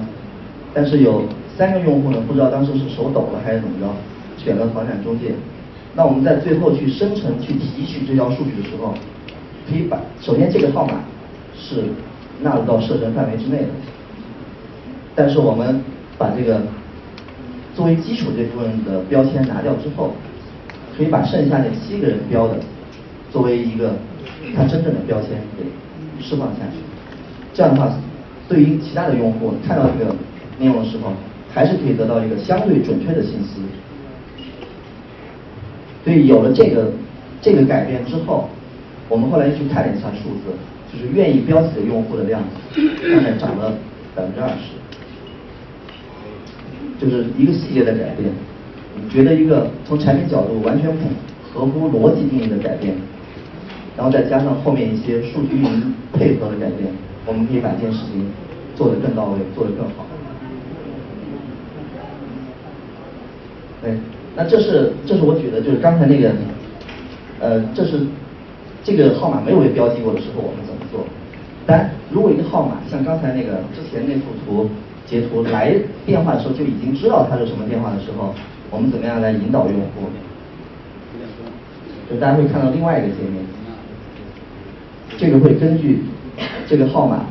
[0.74, 1.24] 但是有
[1.56, 3.86] 三个用户呢，不知道当时是手抖了还是怎么着。
[4.36, 5.34] 选择房产中介，
[5.94, 8.94] 那我们在最后去生成、去提取这条数据的时候，
[9.68, 10.94] 可以把首先这个号码
[11.56, 11.84] 是
[12.40, 13.68] 纳入到设成范围之内的，
[15.14, 15.82] 但是我们
[16.16, 16.62] 把这个
[17.74, 20.12] 作为基础这部分的标签拿掉之后，
[20.96, 22.56] 可以把剩下那七个人标的
[23.30, 23.92] 作为一个
[24.56, 25.64] 他真正的标签给
[26.22, 26.78] 释放下去，
[27.52, 27.92] 这样的话，
[28.48, 30.14] 对于其他的用户看到这个
[30.58, 31.12] 内容的时候，
[31.52, 33.60] 还是可以得到一个相对准确的信息。
[36.04, 36.90] 所以有了这个
[37.40, 38.48] 这个改变之后，
[39.08, 40.52] 我们后来去看了一下数字，
[40.92, 42.42] 就是愿意标记的用户的量，
[42.74, 43.72] 大概涨了
[44.14, 44.74] 百分之二十，
[46.98, 48.32] 就是一个细节的改变。
[48.94, 50.98] 你觉得一个从产品角度完全不
[51.52, 52.94] 合乎逻辑定义的改变，
[53.96, 56.92] 然后再加上后面一些数据运营配合的改变，
[57.26, 58.26] 我们可以把这件事情
[58.76, 60.06] 做得更到位，做得更好。
[63.82, 63.96] 对，
[64.34, 66.32] 那这是这是我举的，就是刚才那个，
[67.38, 68.00] 呃，这是
[68.82, 71.04] 这个号码没有被标记过的时候，我们怎么做？
[71.66, 74.70] 但，如果一个号码像刚才那个之前那幅图
[75.04, 78.34] 截图来电话的时候就已经知道它是什么电话的时候，
[78.70, 80.08] 我们怎么样来引导用户？
[82.10, 83.44] 就大家会看到另外一个界面，
[85.18, 86.04] 这个会根据
[86.66, 87.26] 这个号码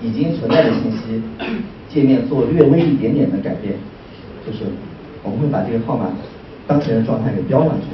[0.00, 1.20] 已经存在的信息
[1.88, 3.74] 界面做略微一点点的改变，
[4.46, 4.60] 就是。
[5.26, 6.06] 我们会把这个号码
[6.68, 7.86] 当前的状态给标上去，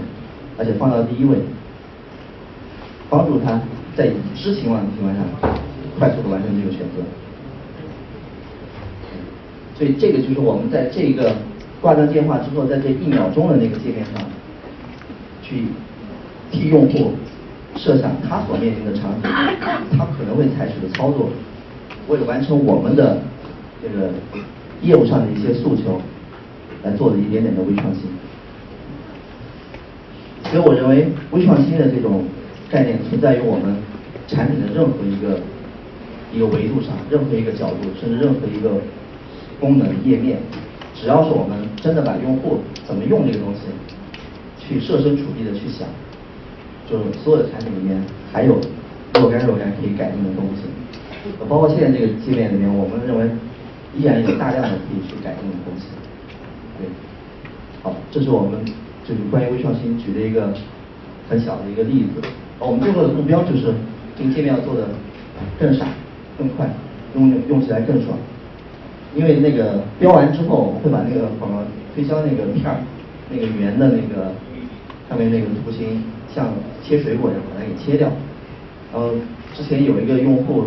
[0.59, 1.39] 而且放到第一位，
[3.09, 3.59] 帮助他
[3.97, 5.21] 在已知情况的情况下
[5.99, 7.03] 快速的完成这个选择。
[9.75, 11.35] 所以这个就是我们在这个
[11.81, 14.23] 挂断电话之后，在这一秒钟的那个界面上，
[15.43, 15.65] 去
[16.51, 17.13] 替用户
[17.77, 19.31] 设想他所面临的场景，
[19.97, 21.31] 他可能会采取的操作，
[22.09, 23.19] 为了完成我们的
[23.83, 24.11] 这个
[24.83, 25.99] 业务上的一些诉求。
[26.83, 28.03] 来做的一点点的微创新，
[30.51, 32.25] 所以我认为微创新的这种
[32.71, 33.77] 概念存在于我们
[34.27, 35.41] 产品的任何一个
[36.35, 38.71] 一个维度上，任何一个角度，甚至任何一个
[39.61, 40.39] 功能页面，
[40.95, 43.61] 只要是我们真的把用户怎么用这个东西
[44.59, 45.87] 去设身处地的去想，
[46.91, 48.59] 就是所有的产品里面还有
[49.15, 50.63] 若干若干可以改进的东西，
[51.49, 53.31] 包括现在这个界面里面，我们认为
[53.97, 55.87] 依然有大量的可以去改进的东西。
[56.83, 56.91] 对，
[57.85, 58.59] 好，这是我们
[59.07, 60.53] 就是关于微创新举的一个
[61.29, 62.21] 很小的一个例子。
[62.59, 63.73] 我们最后的目标就是
[64.19, 64.89] 这个界面要做的
[65.61, 65.87] 更闪、
[66.37, 66.69] 更快，
[67.15, 68.19] 用用起来更爽。
[69.15, 71.59] 因为那个标完之后，我们会把那个广告
[71.95, 72.79] 推销那个片儿，
[73.31, 74.33] 那个圆的那个
[75.09, 76.03] 上面那个图形，
[76.35, 76.49] 像
[76.83, 78.11] 切水果一样把它给切掉。
[78.93, 79.11] 然后
[79.55, 80.65] 之前有一个用户，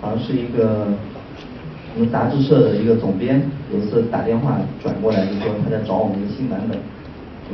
[0.00, 0.88] 好像是一个。
[1.94, 6.78] 我们杂志社的一个总编有一次打电话转过来，就说他在找我们一个新版本，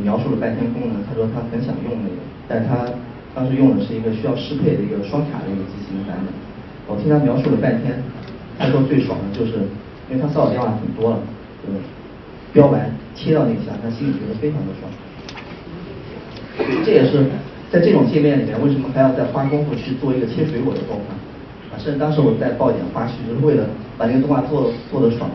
[0.02, 2.84] 描述了半天功能，他说他很想用那个，但他
[3.34, 6.28] 当时用的是一个需要适配的一个双卡的一个机型版本。
[6.86, 7.96] 我听他描述了半天，
[8.58, 9.64] 他说最爽的就是，
[10.10, 11.18] 因为他骚扰电话很多了，
[11.64, 11.80] 就是
[12.52, 14.92] 标完切到那一下，他心里觉得非常的爽。
[16.84, 17.24] 这也是
[17.72, 21.16] 在这种界面里面，为什么还要再花功夫去做一个切水果的动画？
[21.78, 23.64] 甚至当时我在报警花絮，就是为了。
[23.98, 25.30] 把那个动画做做的爽，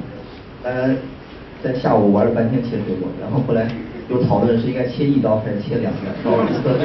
[0.64, 0.94] 大家
[1.64, 3.68] 在下午玩了半天切水果，然后后来
[4.08, 5.92] 又讨论是应该切一刀还是切两
[6.24, 6.78] 刀，这个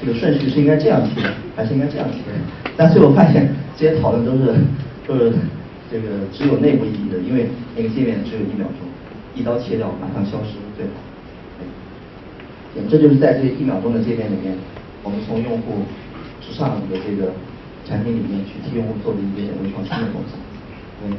[0.00, 1.20] 这个顺序是应该这样切
[1.56, 2.18] 还是应该这样切？
[2.76, 4.54] 但最后发现这些讨论都是
[5.04, 5.32] 都是
[5.90, 8.86] 这个只有内部意义的，因为那个界面只有一秒钟，
[9.34, 10.92] 一刀切掉马上消失最好。
[12.88, 14.54] 这就是在这一秒钟的界面里面，
[15.02, 15.82] 我们从用户
[16.40, 17.32] 之上的这个
[17.90, 20.38] 产品里面去替用户做的一些微创新的东西。
[21.02, 21.10] 嗯，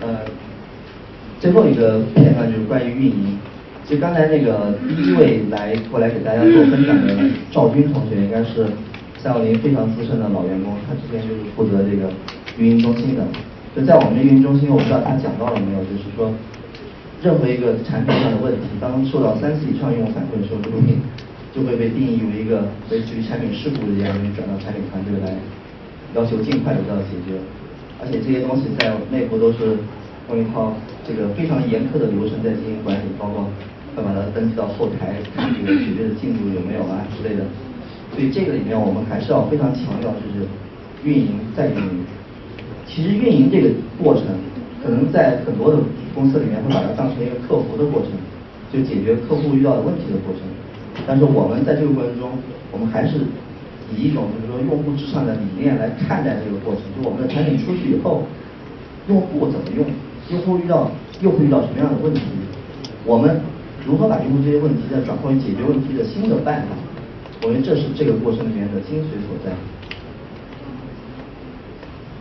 [0.00, 0.24] 呃，
[1.38, 3.38] 最后一个片段就是关于运营。
[3.84, 7.14] 其实刚才那个第一位来过来给大家做分享的
[7.50, 8.64] 赵军同学，应该是
[9.18, 12.08] 三六零非常资深的老员工，他之前就是负责这个
[12.56, 13.22] 运营中心的。
[13.76, 16.32] 就在我们的运营中心，我不知道他讲到了没有，就是说，
[17.22, 20.78] 任何一个产品上的问题，当受到三次以上用户反馈的时候，就会
[21.54, 25.34] 就会被定义为一个类似于产品事故一样，转到产品团队来。
[26.12, 27.38] 要求尽快得到解决，
[28.02, 29.78] 而且这些东西在内部都是
[30.28, 30.74] 用一套
[31.06, 33.46] 这个非常严苛的流程在进行管理，包括
[33.96, 37.46] 要把它登记到后台，看这个解决的进度有没有啊之类的。
[38.10, 40.42] 所以这个里面我们还是要非常强调，就是
[41.06, 42.02] 运营再运营。
[42.90, 43.70] 其实运营这个
[44.02, 44.26] 过程，
[44.82, 45.78] 可能在很多的
[46.12, 48.10] 公司里面会把它当成一个客服的过程，
[48.74, 50.42] 就解决客户遇到的问题的过程。
[51.06, 52.30] 但是我们在这个过程中，
[52.72, 53.18] 我们还是。
[53.92, 58.22] 以一种就是说用户至上的理念来看待这个过程，就我们的产品出去以后，
[59.08, 59.84] 用户怎么用，
[60.30, 60.88] 用户遇到
[61.20, 62.22] 又会遇到什么样的问题，
[63.04, 63.40] 我们
[63.84, 66.78] 如何把用户这些问题再转化为解决问题的新的办法，
[67.42, 69.50] 我觉得这是这个过程里面的精髓所在。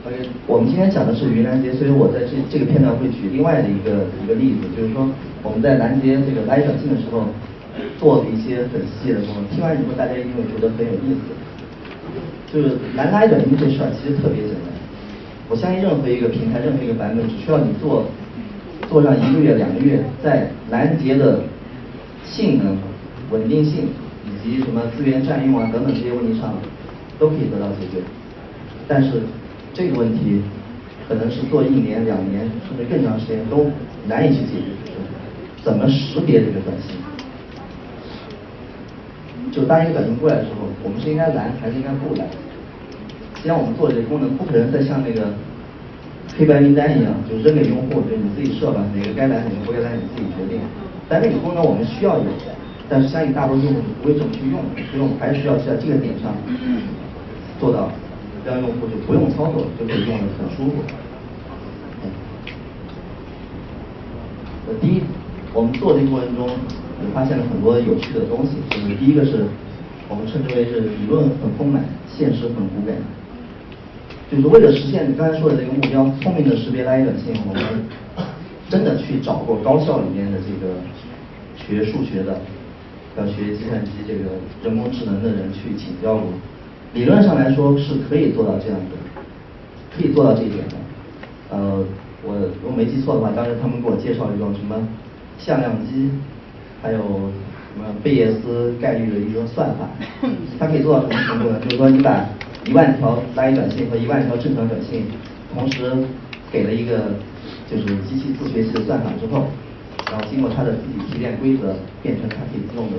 [0.09, 5.07] OK，我们今天讲的是云拦截，所以我在这这个片段会举另外的一个一个例子，就是说
[5.43, 7.29] 我们在拦截这个来短信的时候
[7.99, 11.33] 做的一些很细的工作，听完以后大家一定会觉得很有意思。
[12.51, 14.73] 就是蓝拉短信这事儿其实特别简单，
[15.47, 18.05] 我相信任何一个平台、任何一个版本，只需要你做
[18.89, 21.41] 做上一个月、两个月，在拦截的
[22.25, 22.75] 性能、
[23.29, 23.89] 稳定性
[24.25, 26.55] 以及什么资源占用啊等等这些问题上，
[27.19, 28.01] 都可以得到解决。
[28.87, 29.21] 但是
[29.71, 30.41] 这个问题
[31.07, 33.69] 可能是做一年、两年甚至更长时间都
[34.07, 34.91] 难以去解决，
[35.63, 36.95] 怎么识别这个短信？
[39.51, 42.27] 就当一个短信过来的时候，我们是应该拦还是应该不拦？
[43.41, 45.27] 既然我们做这个功能，不可能再像那个
[46.37, 50.59] 黑白名单一样，就扔给用户，就你自己设吧，哪个该拦哪个不该拦你自己决定。
[51.07, 52.25] 但那个功能我们需要有，
[52.87, 54.59] 但是相信大多数用户不会这么去用，
[54.91, 56.35] 所以我们还是需要在这个点上
[57.59, 57.91] 做到，
[58.45, 60.83] 让用户就不用操作就可以用的很舒服。
[64.79, 65.01] 第一，
[65.51, 66.47] 我们做这个过程中
[67.01, 68.57] 也发现了很多有趣的东西。
[68.69, 69.45] 就是第一个是
[70.07, 72.95] 我们称之为是理论很丰满，现实很骨感。
[74.31, 77.63] 就是为了实现你刚才说的这个目标，聪明的识别来短信，我们
[78.69, 80.75] 真的去找过高校里面的这个
[81.57, 82.39] 学数学的，
[83.17, 86.25] 要学计算机这个人工智能的人去请教过。
[86.93, 89.21] 理论上来说是可以做到这样的，
[89.95, 90.75] 可以做到这一点的。
[91.49, 91.83] 呃，
[92.23, 94.75] 我如果没记错的话，当时他们给我介绍一种什么
[95.39, 96.11] 向量机，
[96.81, 99.89] 还有什么贝叶斯概率的一个算法，
[100.57, 101.59] 它可以做到什么程度呢？
[101.63, 102.25] 就是说你把
[102.65, 105.05] 一万条拉一短信和一万条正常短信，
[105.53, 105.91] 同时
[106.51, 107.11] 给了一个
[107.69, 109.47] 就是机器自学习的算法之后，
[110.09, 112.97] 然后经过它的自己提炼规则，变成它可以自动的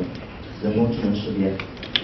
[0.63, 1.51] 人工智能识别，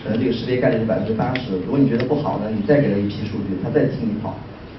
[0.03, 1.57] 可能这个识别概率是百分之八十。
[1.67, 4.35] 如果你觉得不好呢，你再给它一批数据，它再替你跑，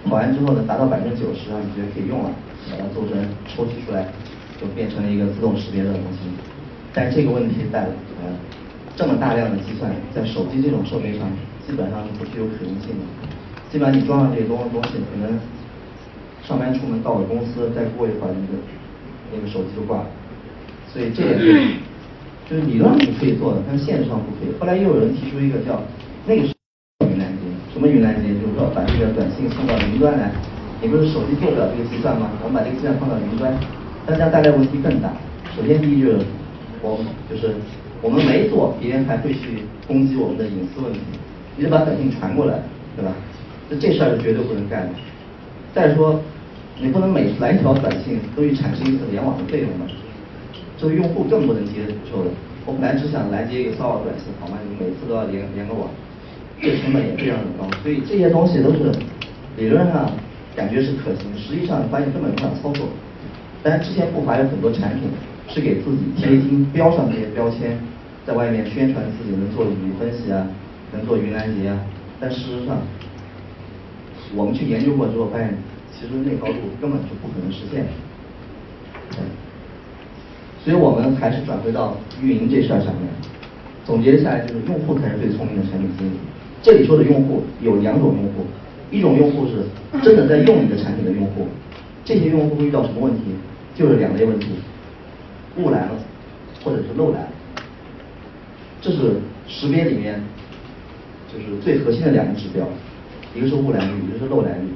[0.05, 2.31] 跑完之后呢，达到百分之九十啊，你觉得可以用了，
[2.71, 3.15] 把它做成
[3.47, 4.07] 抽取出来，
[4.59, 6.29] 就变成了一个自动识别的东西。
[6.97, 7.81] 但这个问题在
[8.17, 8.33] 呃
[8.95, 11.29] 这么大量的计算，在手机这种设备上。
[11.67, 13.03] 基本上是不具有可用性的。
[13.69, 15.37] 基本上你装上这些东东西，可能
[16.47, 18.55] 上班出门到了公司，再过一会儿，那个
[19.35, 20.07] 那个手机就挂了。
[20.87, 21.75] 所以这也是
[22.49, 24.55] 就是理论上是可以做的，但是现实上不可以。
[24.57, 25.83] 后来又有人提出一个叫
[26.25, 26.55] 那个是
[27.03, 28.31] 云拦截，什么云拦截？
[28.39, 30.31] 就是说把这个短信送到云端来。
[30.79, 32.31] 你不是手机做不了这个计算吗？
[32.41, 33.51] 我们把这个计算放到云端，
[34.07, 35.11] 但这样带来问题更大。
[35.53, 36.23] 首先第一就是
[36.81, 37.55] 我们就是
[38.01, 40.99] 我们没做，别人还会去攻击我们的隐私问题。
[41.55, 42.59] 你得把短信传过来，
[42.95, 43.11] 对吧？
[43.69, 44.89] 那这事儿是绝对不能干的。
[45.73, 46.19] 再说，
[46.79, 49.85] 你不能每来一条短信都去产生一次联网的费用吧？
[50.77, 52.29] 作为用户更不能接受的。
[52.65, 54.57] 我本来只想拦截一个骚扰短信，好吗？
[54.69, 55.89] 你每次都要连连个网，
[56.61, 57.65] 这成本也非常的高。
[57.81, 58.91] 所以这些东西都是
[59.57, 60.11] 理论上
[60.55, 62.87] 感觉是可行，实际上发现根本无法操作。
[63.63, 65.09] 但是之前不乏有很多产品
[65.47, 67.77] 是给自己贴金标上这些标签，
[68.25, 70.47] 在外面宣传自己能做语义分析啊。
[70.93, 71.77] 能做云拦截啊，
[72.17, 72.77] 但事实上，
[74.33, 75.53] 我们去研究过之后发现，
[75.91, 77.85] 其实那高度根本就不可能实现。
[80.63, 83.09] 所以我们还是转回到运营这事儿上面，
[83.83, 86.13] 总结下来就是用户才是最聪明的产品经理。
[86.63, 88.45] 这里说的用户有两种用户，
[88.89, 89.65] 一种用户是
[90.01, 91.47] 真的在用你的产品的用户，
[92.05, 93.23] 这些用户会遇到什么问题？
[93.75, 94.51] 就是两类问题，
[95.57, 95.91] 雾来了，
[96.63, 97.29] 或者是漏来了。
[98.81, 100.21] 这是识别里面。
[101.29, 102.65] 就是最核心的两个指标，
[103.35, 104.69] 一个是雾来率，一个是漏来率。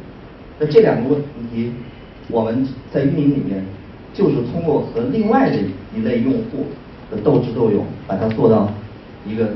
[0.59, 1.71] 那这两个问题，
[2.27, 3.63] 我们在运营里面，
[4.13, 5.55] 就是通过和另外的
[5.95, 6.67] 一类用户
[7.09, 8.69] 的斗智斗勇，把它做到
[9.25, 9.51] 一个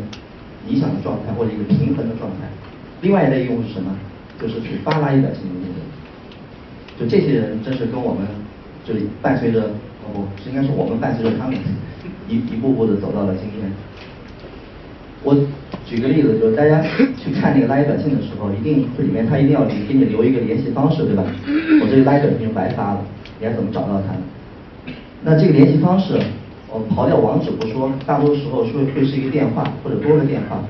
[0.70, 2.48] 理想的状态或者一个平衡的状态。
[3.02, 3.94] 另外一类用户是什么？
[4.42, 5.82] 就是去扒拉一短信的用户。
[6.98, 8.26] 就这些人，真是跟我们
[8.86, 9.72] 就伴随着，
[10.14, 11.58] 不，是应该是我们伴随着他们
[12.28, 13.72] 一一步步的走到了今天。
[15.24, 15.36] 我
[15.86, 16.82] 举个例子，就是大家
[17.18, 21.24] 去看那个拉一短信的时候，一定这里面他一定要给你留一个联系方式，对吧？
[21.82, 23.02] 我这个拉一短信就白发了，
[23.40, 24.14] 你还怎么找到他？
[25.24, 26.20] 那这个联系方式，
[26.70, 30.62] 我刨掉网址不说，大多时候是会是一个电话或者多个电话。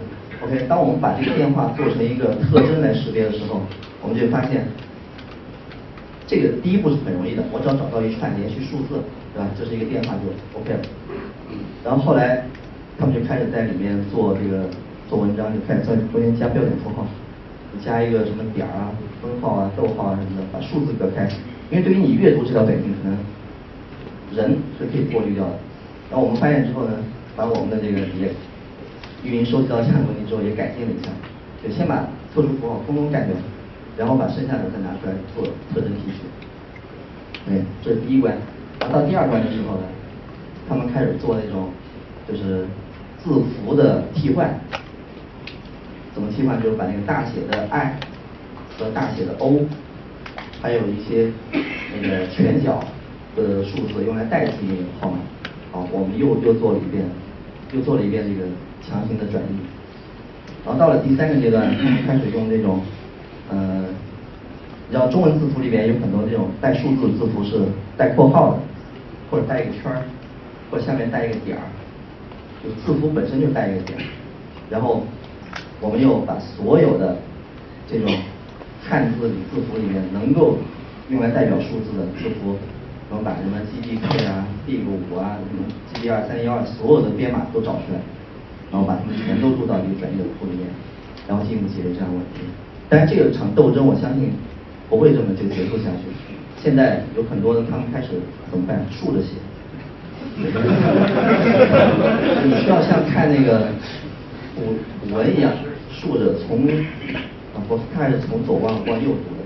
[0.41, 3.61] OK，当我们把这个电话做成一个特征来识别的时候，
[4.01, 4.65] 我们就发现，
[6.27, 9.01] 这个第一步是很容易的，我只要找到一串连续数字，
[9.33, 9.49] 对吧？
[9.57, 10.79] 这是一个电话就 OK 了。
[11.83, 12.45] 然后后来。
[12.97, 14.69] 他们就开始在里面做这个
[15.09, 17.05] 做文章，就开始在中间加标点符号，
[17.83, 21.27] 加一个什么点儿啊、分号啊、逗号啊什么的，把数字隔开。
[21.69, 23.17] 因为对于你阅读这条短信，可能
[24.31, 25.59] 人是可以过滤掉的。
[26.09, 26.93] 然后我们发现之后呢，
[27.35, 28.31] 把我们的这个也
[29.25, 31.11] 运营收集到这样的问题之后，也改进了一下，
[31.61, 33.35] 就先把特殊符号通通干掉，
[33.97, 36.23] 然后把剩下的再拿出来做特征提取。
[37.47, 38.35] 对，这是第一关。
[38.79, 39.83] 然后到第二关的时候呢，
[40.67, 41.69] 他们开始做那种
[42.27, 42.65] 就是。
[43.25, 44.53] 字符的替换，
[46.13, 46.61] 怎么替换？
[46.61, 47.97] 就是把那个大写的 I
[48.77, 49.61] 和大写的 O，
[50.61, 51.31] 还有一些
[51.99, 52.83] 那个全角
[53.35, 55.17] 的数字用来代替号码。
[55.71, 57.03] 好，我们又又做了一遍，
[57.73, 58.47] 又做了一遍这个
[58.87, 59.57] 强行的转移。
[60.63, 61.67] 然后到了第三个阶段，
[62.05, 62.79] 开始用这种，
[63.49, 63.85] 呃，
[64.87, 67.61] 你知道中文字符里面有很多这种带数字的字符是
[67.97, 68.59] 带括号的，
[69.29, 70.01] 或者带一个圈儿，
[70.69, 71.63] 或者下面带一个点儿，
[72.63, 74.03] 就字符本身就带一个点儿。
[74.69, 75.03] 然后
[75.79, 77.17] 我们又把所有的
[77.87, 78.11] 这种
[78.83, 80.57] 汉字字符里面能够
[81.09, 82.55] 用来代表数字的字符，
[83.09, 87.99] 我们把什么 G D K 啊、B 五啊、什么 G D 二三幺二所有的编码都找出来。
[88.71, 90.67] 然后把它们全都录到一个专业的库里面，
[91.29, 92.41] 然后进一步解决这样的问题。
[92.89, 94.31] 但这个场斗争，我相信
[94.89, 96.07] 不会这么就结束下去。
[96.61, 98.09] 现在有很多他们开始
[98.51, 98.85] 怎么办？
[98.91, 99.29] 竖着写。
[100.37, 100.43] 你
[102.61, 103.67] 需要像看那个
[104.55, 105.51] 古古文一样，
[105.91, 106.67] 竖着从
[107.53, 109.41] 啊，我开始从左往往右读的，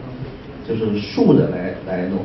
[0.67, 2.19] 就是竖着来来弄。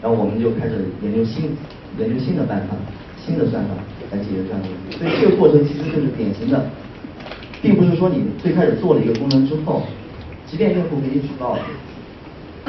[0.00, 1.56] 然后我们就开始研究新
[1.98, 2.76] 研究新的办法，
[3.16, 3.70] 新的算法。
[4.12, 6.68] 来解决这样的问题，所以这个过程其实就是典型的，
[7.62, 9.84] 并不是说你最开始做了一个功能之后，
[10.52, 11.64] 即便用户给你举报了，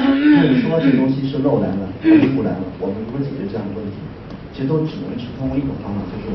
[0.00, 4.00] 你说这个东西是漏栏了，还是误栏了，我们如何解决这样的问题？
[4.56, 6.32] 其实都只能是通过一种方法，就是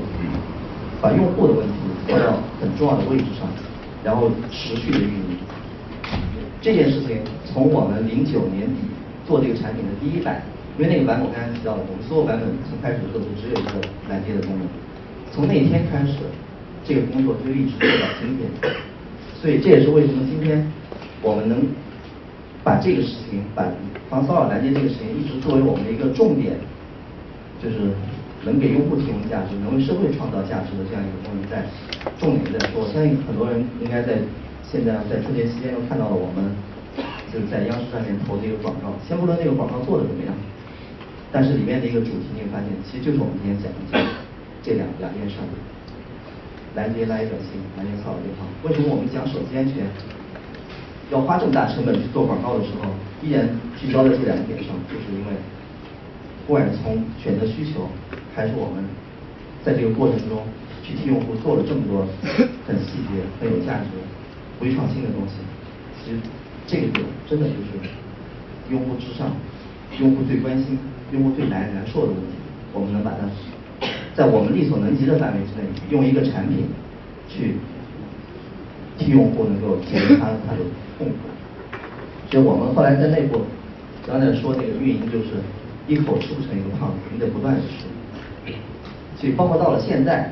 [1.02, 1.74] 把用户的问题
[2.06, 3.50] 放到很重要的位置上，
[4.06, 5.42] 然后持续的运营。
[6.62, 8.86] 这件事情从我们零九年底
[9.26, 10.46] 做这个产品的第一版，
[10.78, 14.70] 因为那个版本我刚才提到了，我们所有版本从开始的时候只有一个拦截的功能。
[15.34, 16.14] 从那天开始，
[16.86, 18.46] 这个工作就一直做到今天，
[19.42, 20.62] 所以这也是为什么今天
[21.22, 21.62] 我们能
[22.64, 23.66] 把这个事情，把
[24.10, 26.56] 防骚扰拦截这个事情一直作为我们的一个重点，
[27.62, 27.92] 就是
[28.44, 31.64] 能给用户提供价值，能为社会创造价值的这样一个功能，在
[32.18, 32.82] 重点在说。
[32.82, 34.20] 我相信很多人应该在
[34.64, 36.56] 现在在春节期间都看到了我们
[37.32, 40.34] 就是在央视上面投的一个广告，先不论那个广告做的怎么样，
[41.32, 44.08] 但是里面的一个主题你会发现，其实就是我们今天讲的。
[44.62, 45.38] 这两两件事，
[46.76, 48.44] 拦截垃圾短信，拦截骚扰电话。
[48.68, 49.88] 为什么我们讲手机安全
[51.12, 52.90] 要花这么大成本去做广告的时候，
[53.22, 53.50] 依然
[53.80, 54.76] 聚焦在这两点上？
[54.88, 55.34] 就是因为，
[56.46, 57.90] 不管是从选择需求，
[58.36, 58.84] 还是我们
[59.64, 60.44] 在这个过程中
[60.84, 62.08] 去替用户做了这么多
[62.68, 63.90] 很细节、很有价值、
[64.62, 65.36] 微创新的东西，
[66.04, 66.18] 其实
[66.68, 67.90] 这个点真的就是
[68.70, 69.32] 用户至上，
[70.00, 70.78] 用户最关心、
[71.12, 72.38] 用户最难难受的问题，
[72.74, 73.30] 我们能把它。
[74.16, 76.66] 在我们力所能及的范围之内，用一个产品
[77.30, 77.56] 去
[78.98, 80.60] 替用户能够解决他他的
[81.00, 81.16] 痛苦。
[82.30, 83.42] 所以我们后来在内部
[84.06, 85.42] 刚才说那个运营就是
[85.88, 88.54] 一口吃不成一个胖子，你得不断的吃。
[89.18, 90.32] 所以包括到了现在，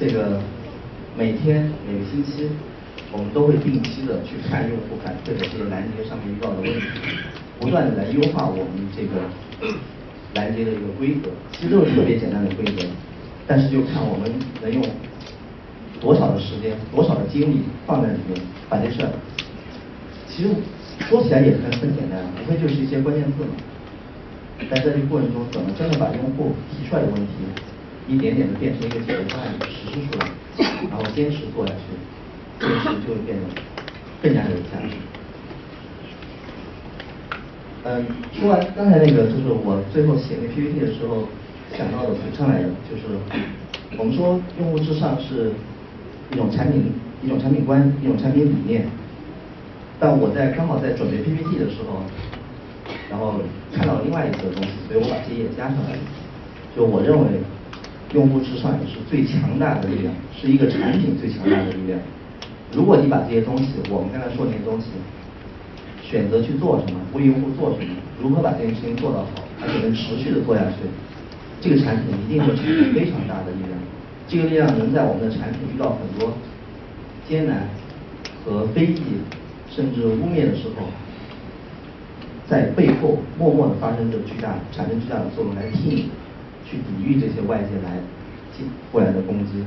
[0.00, 0.40] 这个
[1.18, 2.48] 每天每个星期，
[3.12, 6.86] 我们都会定期的去看用户反馈的这些拦截上面遇到的问题，
[7.60, 9.76] 不断的来优化我们这个。
[10.34, 12.84] 拦截的一个规则，其实都是特别简单的规则，
[13.46, 14.82] 但是就看我们能用
[16.00, 19.08] 多少的时间、多少的精力放在里面，把这事儿，
[20.28, 20.50] 其实
[21.08, 23.50] 说起来也很很简单，无非就是一些关键字嘛。
[24.70, 27.32] 但在这个过程中，怎么真的把用户提出来的问题，
[28.08, 30.26] 一点点的变成一个解决方案实施出来，
[30.90, 31.80] 然后坚持做下去，
[32.58, 33.44] 这个事就会变得
[34.22, 34.96] 更加有价值。
[37.84, 41.28] 嗯，说完刚才那个，就是我最后写那 PPT 的时候
[41.76, 43.02] 想到的补上来的，就是
[43.98, 45.52] 我们说用户至上是
[46.32, 48.86] 一种产品一种产品观一种产品理念，
[49.98, 52.02] 但我在刚好在准备 PPT 的时候，
[53.10, 53.40] 然后
[53.72, 55.96] 看到另外一个东西，所以我把这页加上来。
[56.76, 57.40] 就我认为
[58.12, 61.98] 用户至上也是最强大的力量，是一个产品最强大的力量。
[62.72, 64.86] 如果你把这些东西，我们刚才说那些东西。
[66.08, 67.90] 选择去做什么，为用户做什么，
[68.22, 70.86] 如何把这件事情做到好，而且能持续的做下去，
[71.60, 73.75] 这个产品一定会产生非常大的力量。
[74.28, 76.34] 这个力量能在我们的产品遇到很多
[77.28, 77.68] 艰难
[78.44, 79.20] 和非议，
[79.70, 80.86] 甚至污蔑的时候，
[82.48, 86.10] 在背后默默的发生着巨大、产生巨大的作用，来替你
[86.64, 87.98] 去抵御这些外界来
[88.56, 89.64] 进过来的攻击。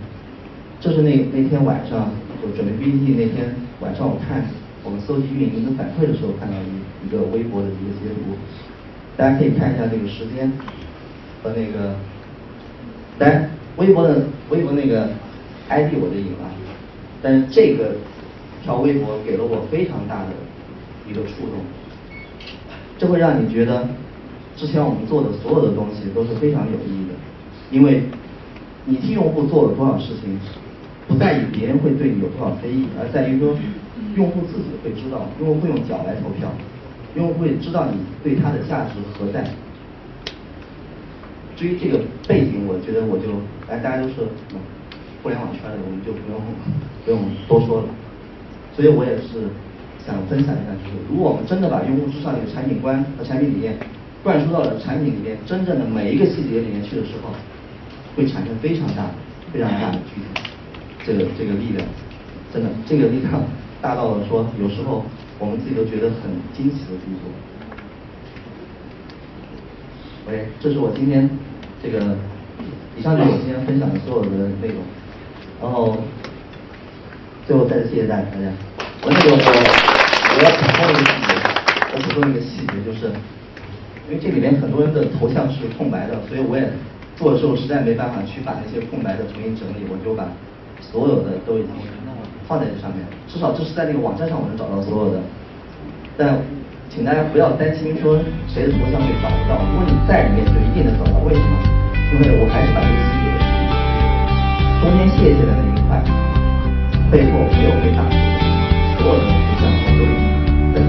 [0.79, 4.43] 这是那那天晚上我准备 PPT 那天晚上我看。
[4.81, 8.33] 我们搜集运营的反馈的时候，看到一一个微博的一个截图，
[9.17, 10.49] 大家可以看一下这个时间
[11.43, 11.95] 和那个，
[13.19, 13.49] 来
[13.79, 15.09] 微博的微博那个
[15.69, 16.51] ID 我就隐了，
[17.21, 17.95] 但是这个
[18.61, 20.31] 条微博给了我非常大的
[21.09, 21.63] 一个触动，
[22.97, 23.87] 这会让你觉得
[24.55, 27.15] 之前我们做的所有的东西都是非常有意义的，
[27.71, 28.03] 因为
[28.85, 30.37] 你替用户做了多少事情，
[31.07, 33.55] 不在于别人会对你有多少非议，而在于说。
[34.15, 36.49] 用户自己会知道，用户会用脚来投票，
[37.15, 39.45] 用户会知道你对他的价值何在。
[41.59, 43.35] 至于这个背景，我觉得我就，
[43.67, 44.15] 哎，大家都是
[45.21, 46.39] 互联网圈的，我们就不用
[47.03, 47.87] 不用多说了。
[48.73, 49.51] 所以我也是
[50.07, 53.75] 想分享一下，就是如果我们真的把用户至上这个产品观和产品理念
[54.23, 57.35] 灌输到了产品里面真正的每一个细节里面去的时候，
[58.15, 59.15] 会产生非常大的、
[59.51, 60.23] 非常大的巨
[61.03, 61.85] 这个这个力量。
[62.53, 63.43] 真的，这个力量
[63.81, 65.03] 大到了说，有时候
[65.37, 67.27] 我们自己都觉得很惊奇的地步。
[70.25, 71.29] OK，这是我今天
[71.81, 72.15] 这个，
[72.97, 74.29] 以上就是我今天分享的所有的
[74.61, 74.83] 内容。
[75.61, 75.97] 然后
[77.47, 78.25] 最后再次谢谢大家。
[79.01, 81.33] 我那个我我要补充一个细节，
[81.93, 83.07] 我补充一个细节就是，
[84.07, 86.69] 因为这里面很多人的头像是空白的，所以我也
[87.15, 90.27] 做的时候实在没办法去把那些空白的重新整理，我就把
[90.81, 91.69] 所有的都已经。
[92.49, 95.21] 放在这上面，至少这是在那个网站上我能找到所有的。
[96.17, 96.41] 但
[96.89, 101.45] 请大家不要担心说谁的头像被找不到如果你在里面就一定能找到为什么？
[102.11, 103.29] 因为我还是把这个东西
[104.81, 105.89] 中间卸下来那一块
[107.11, 108.17] 背后没有被打出来
[108.97, 109.29] 所有的图
[109.61, 110.81] 像我都已经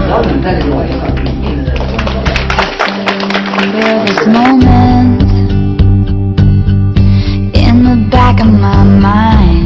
[0.00, 2.24] 只要你在这个晚上就一定能在这上找到。
[4.26, 5.20] Moment.
[7.54, 9.65] In the back of my mind.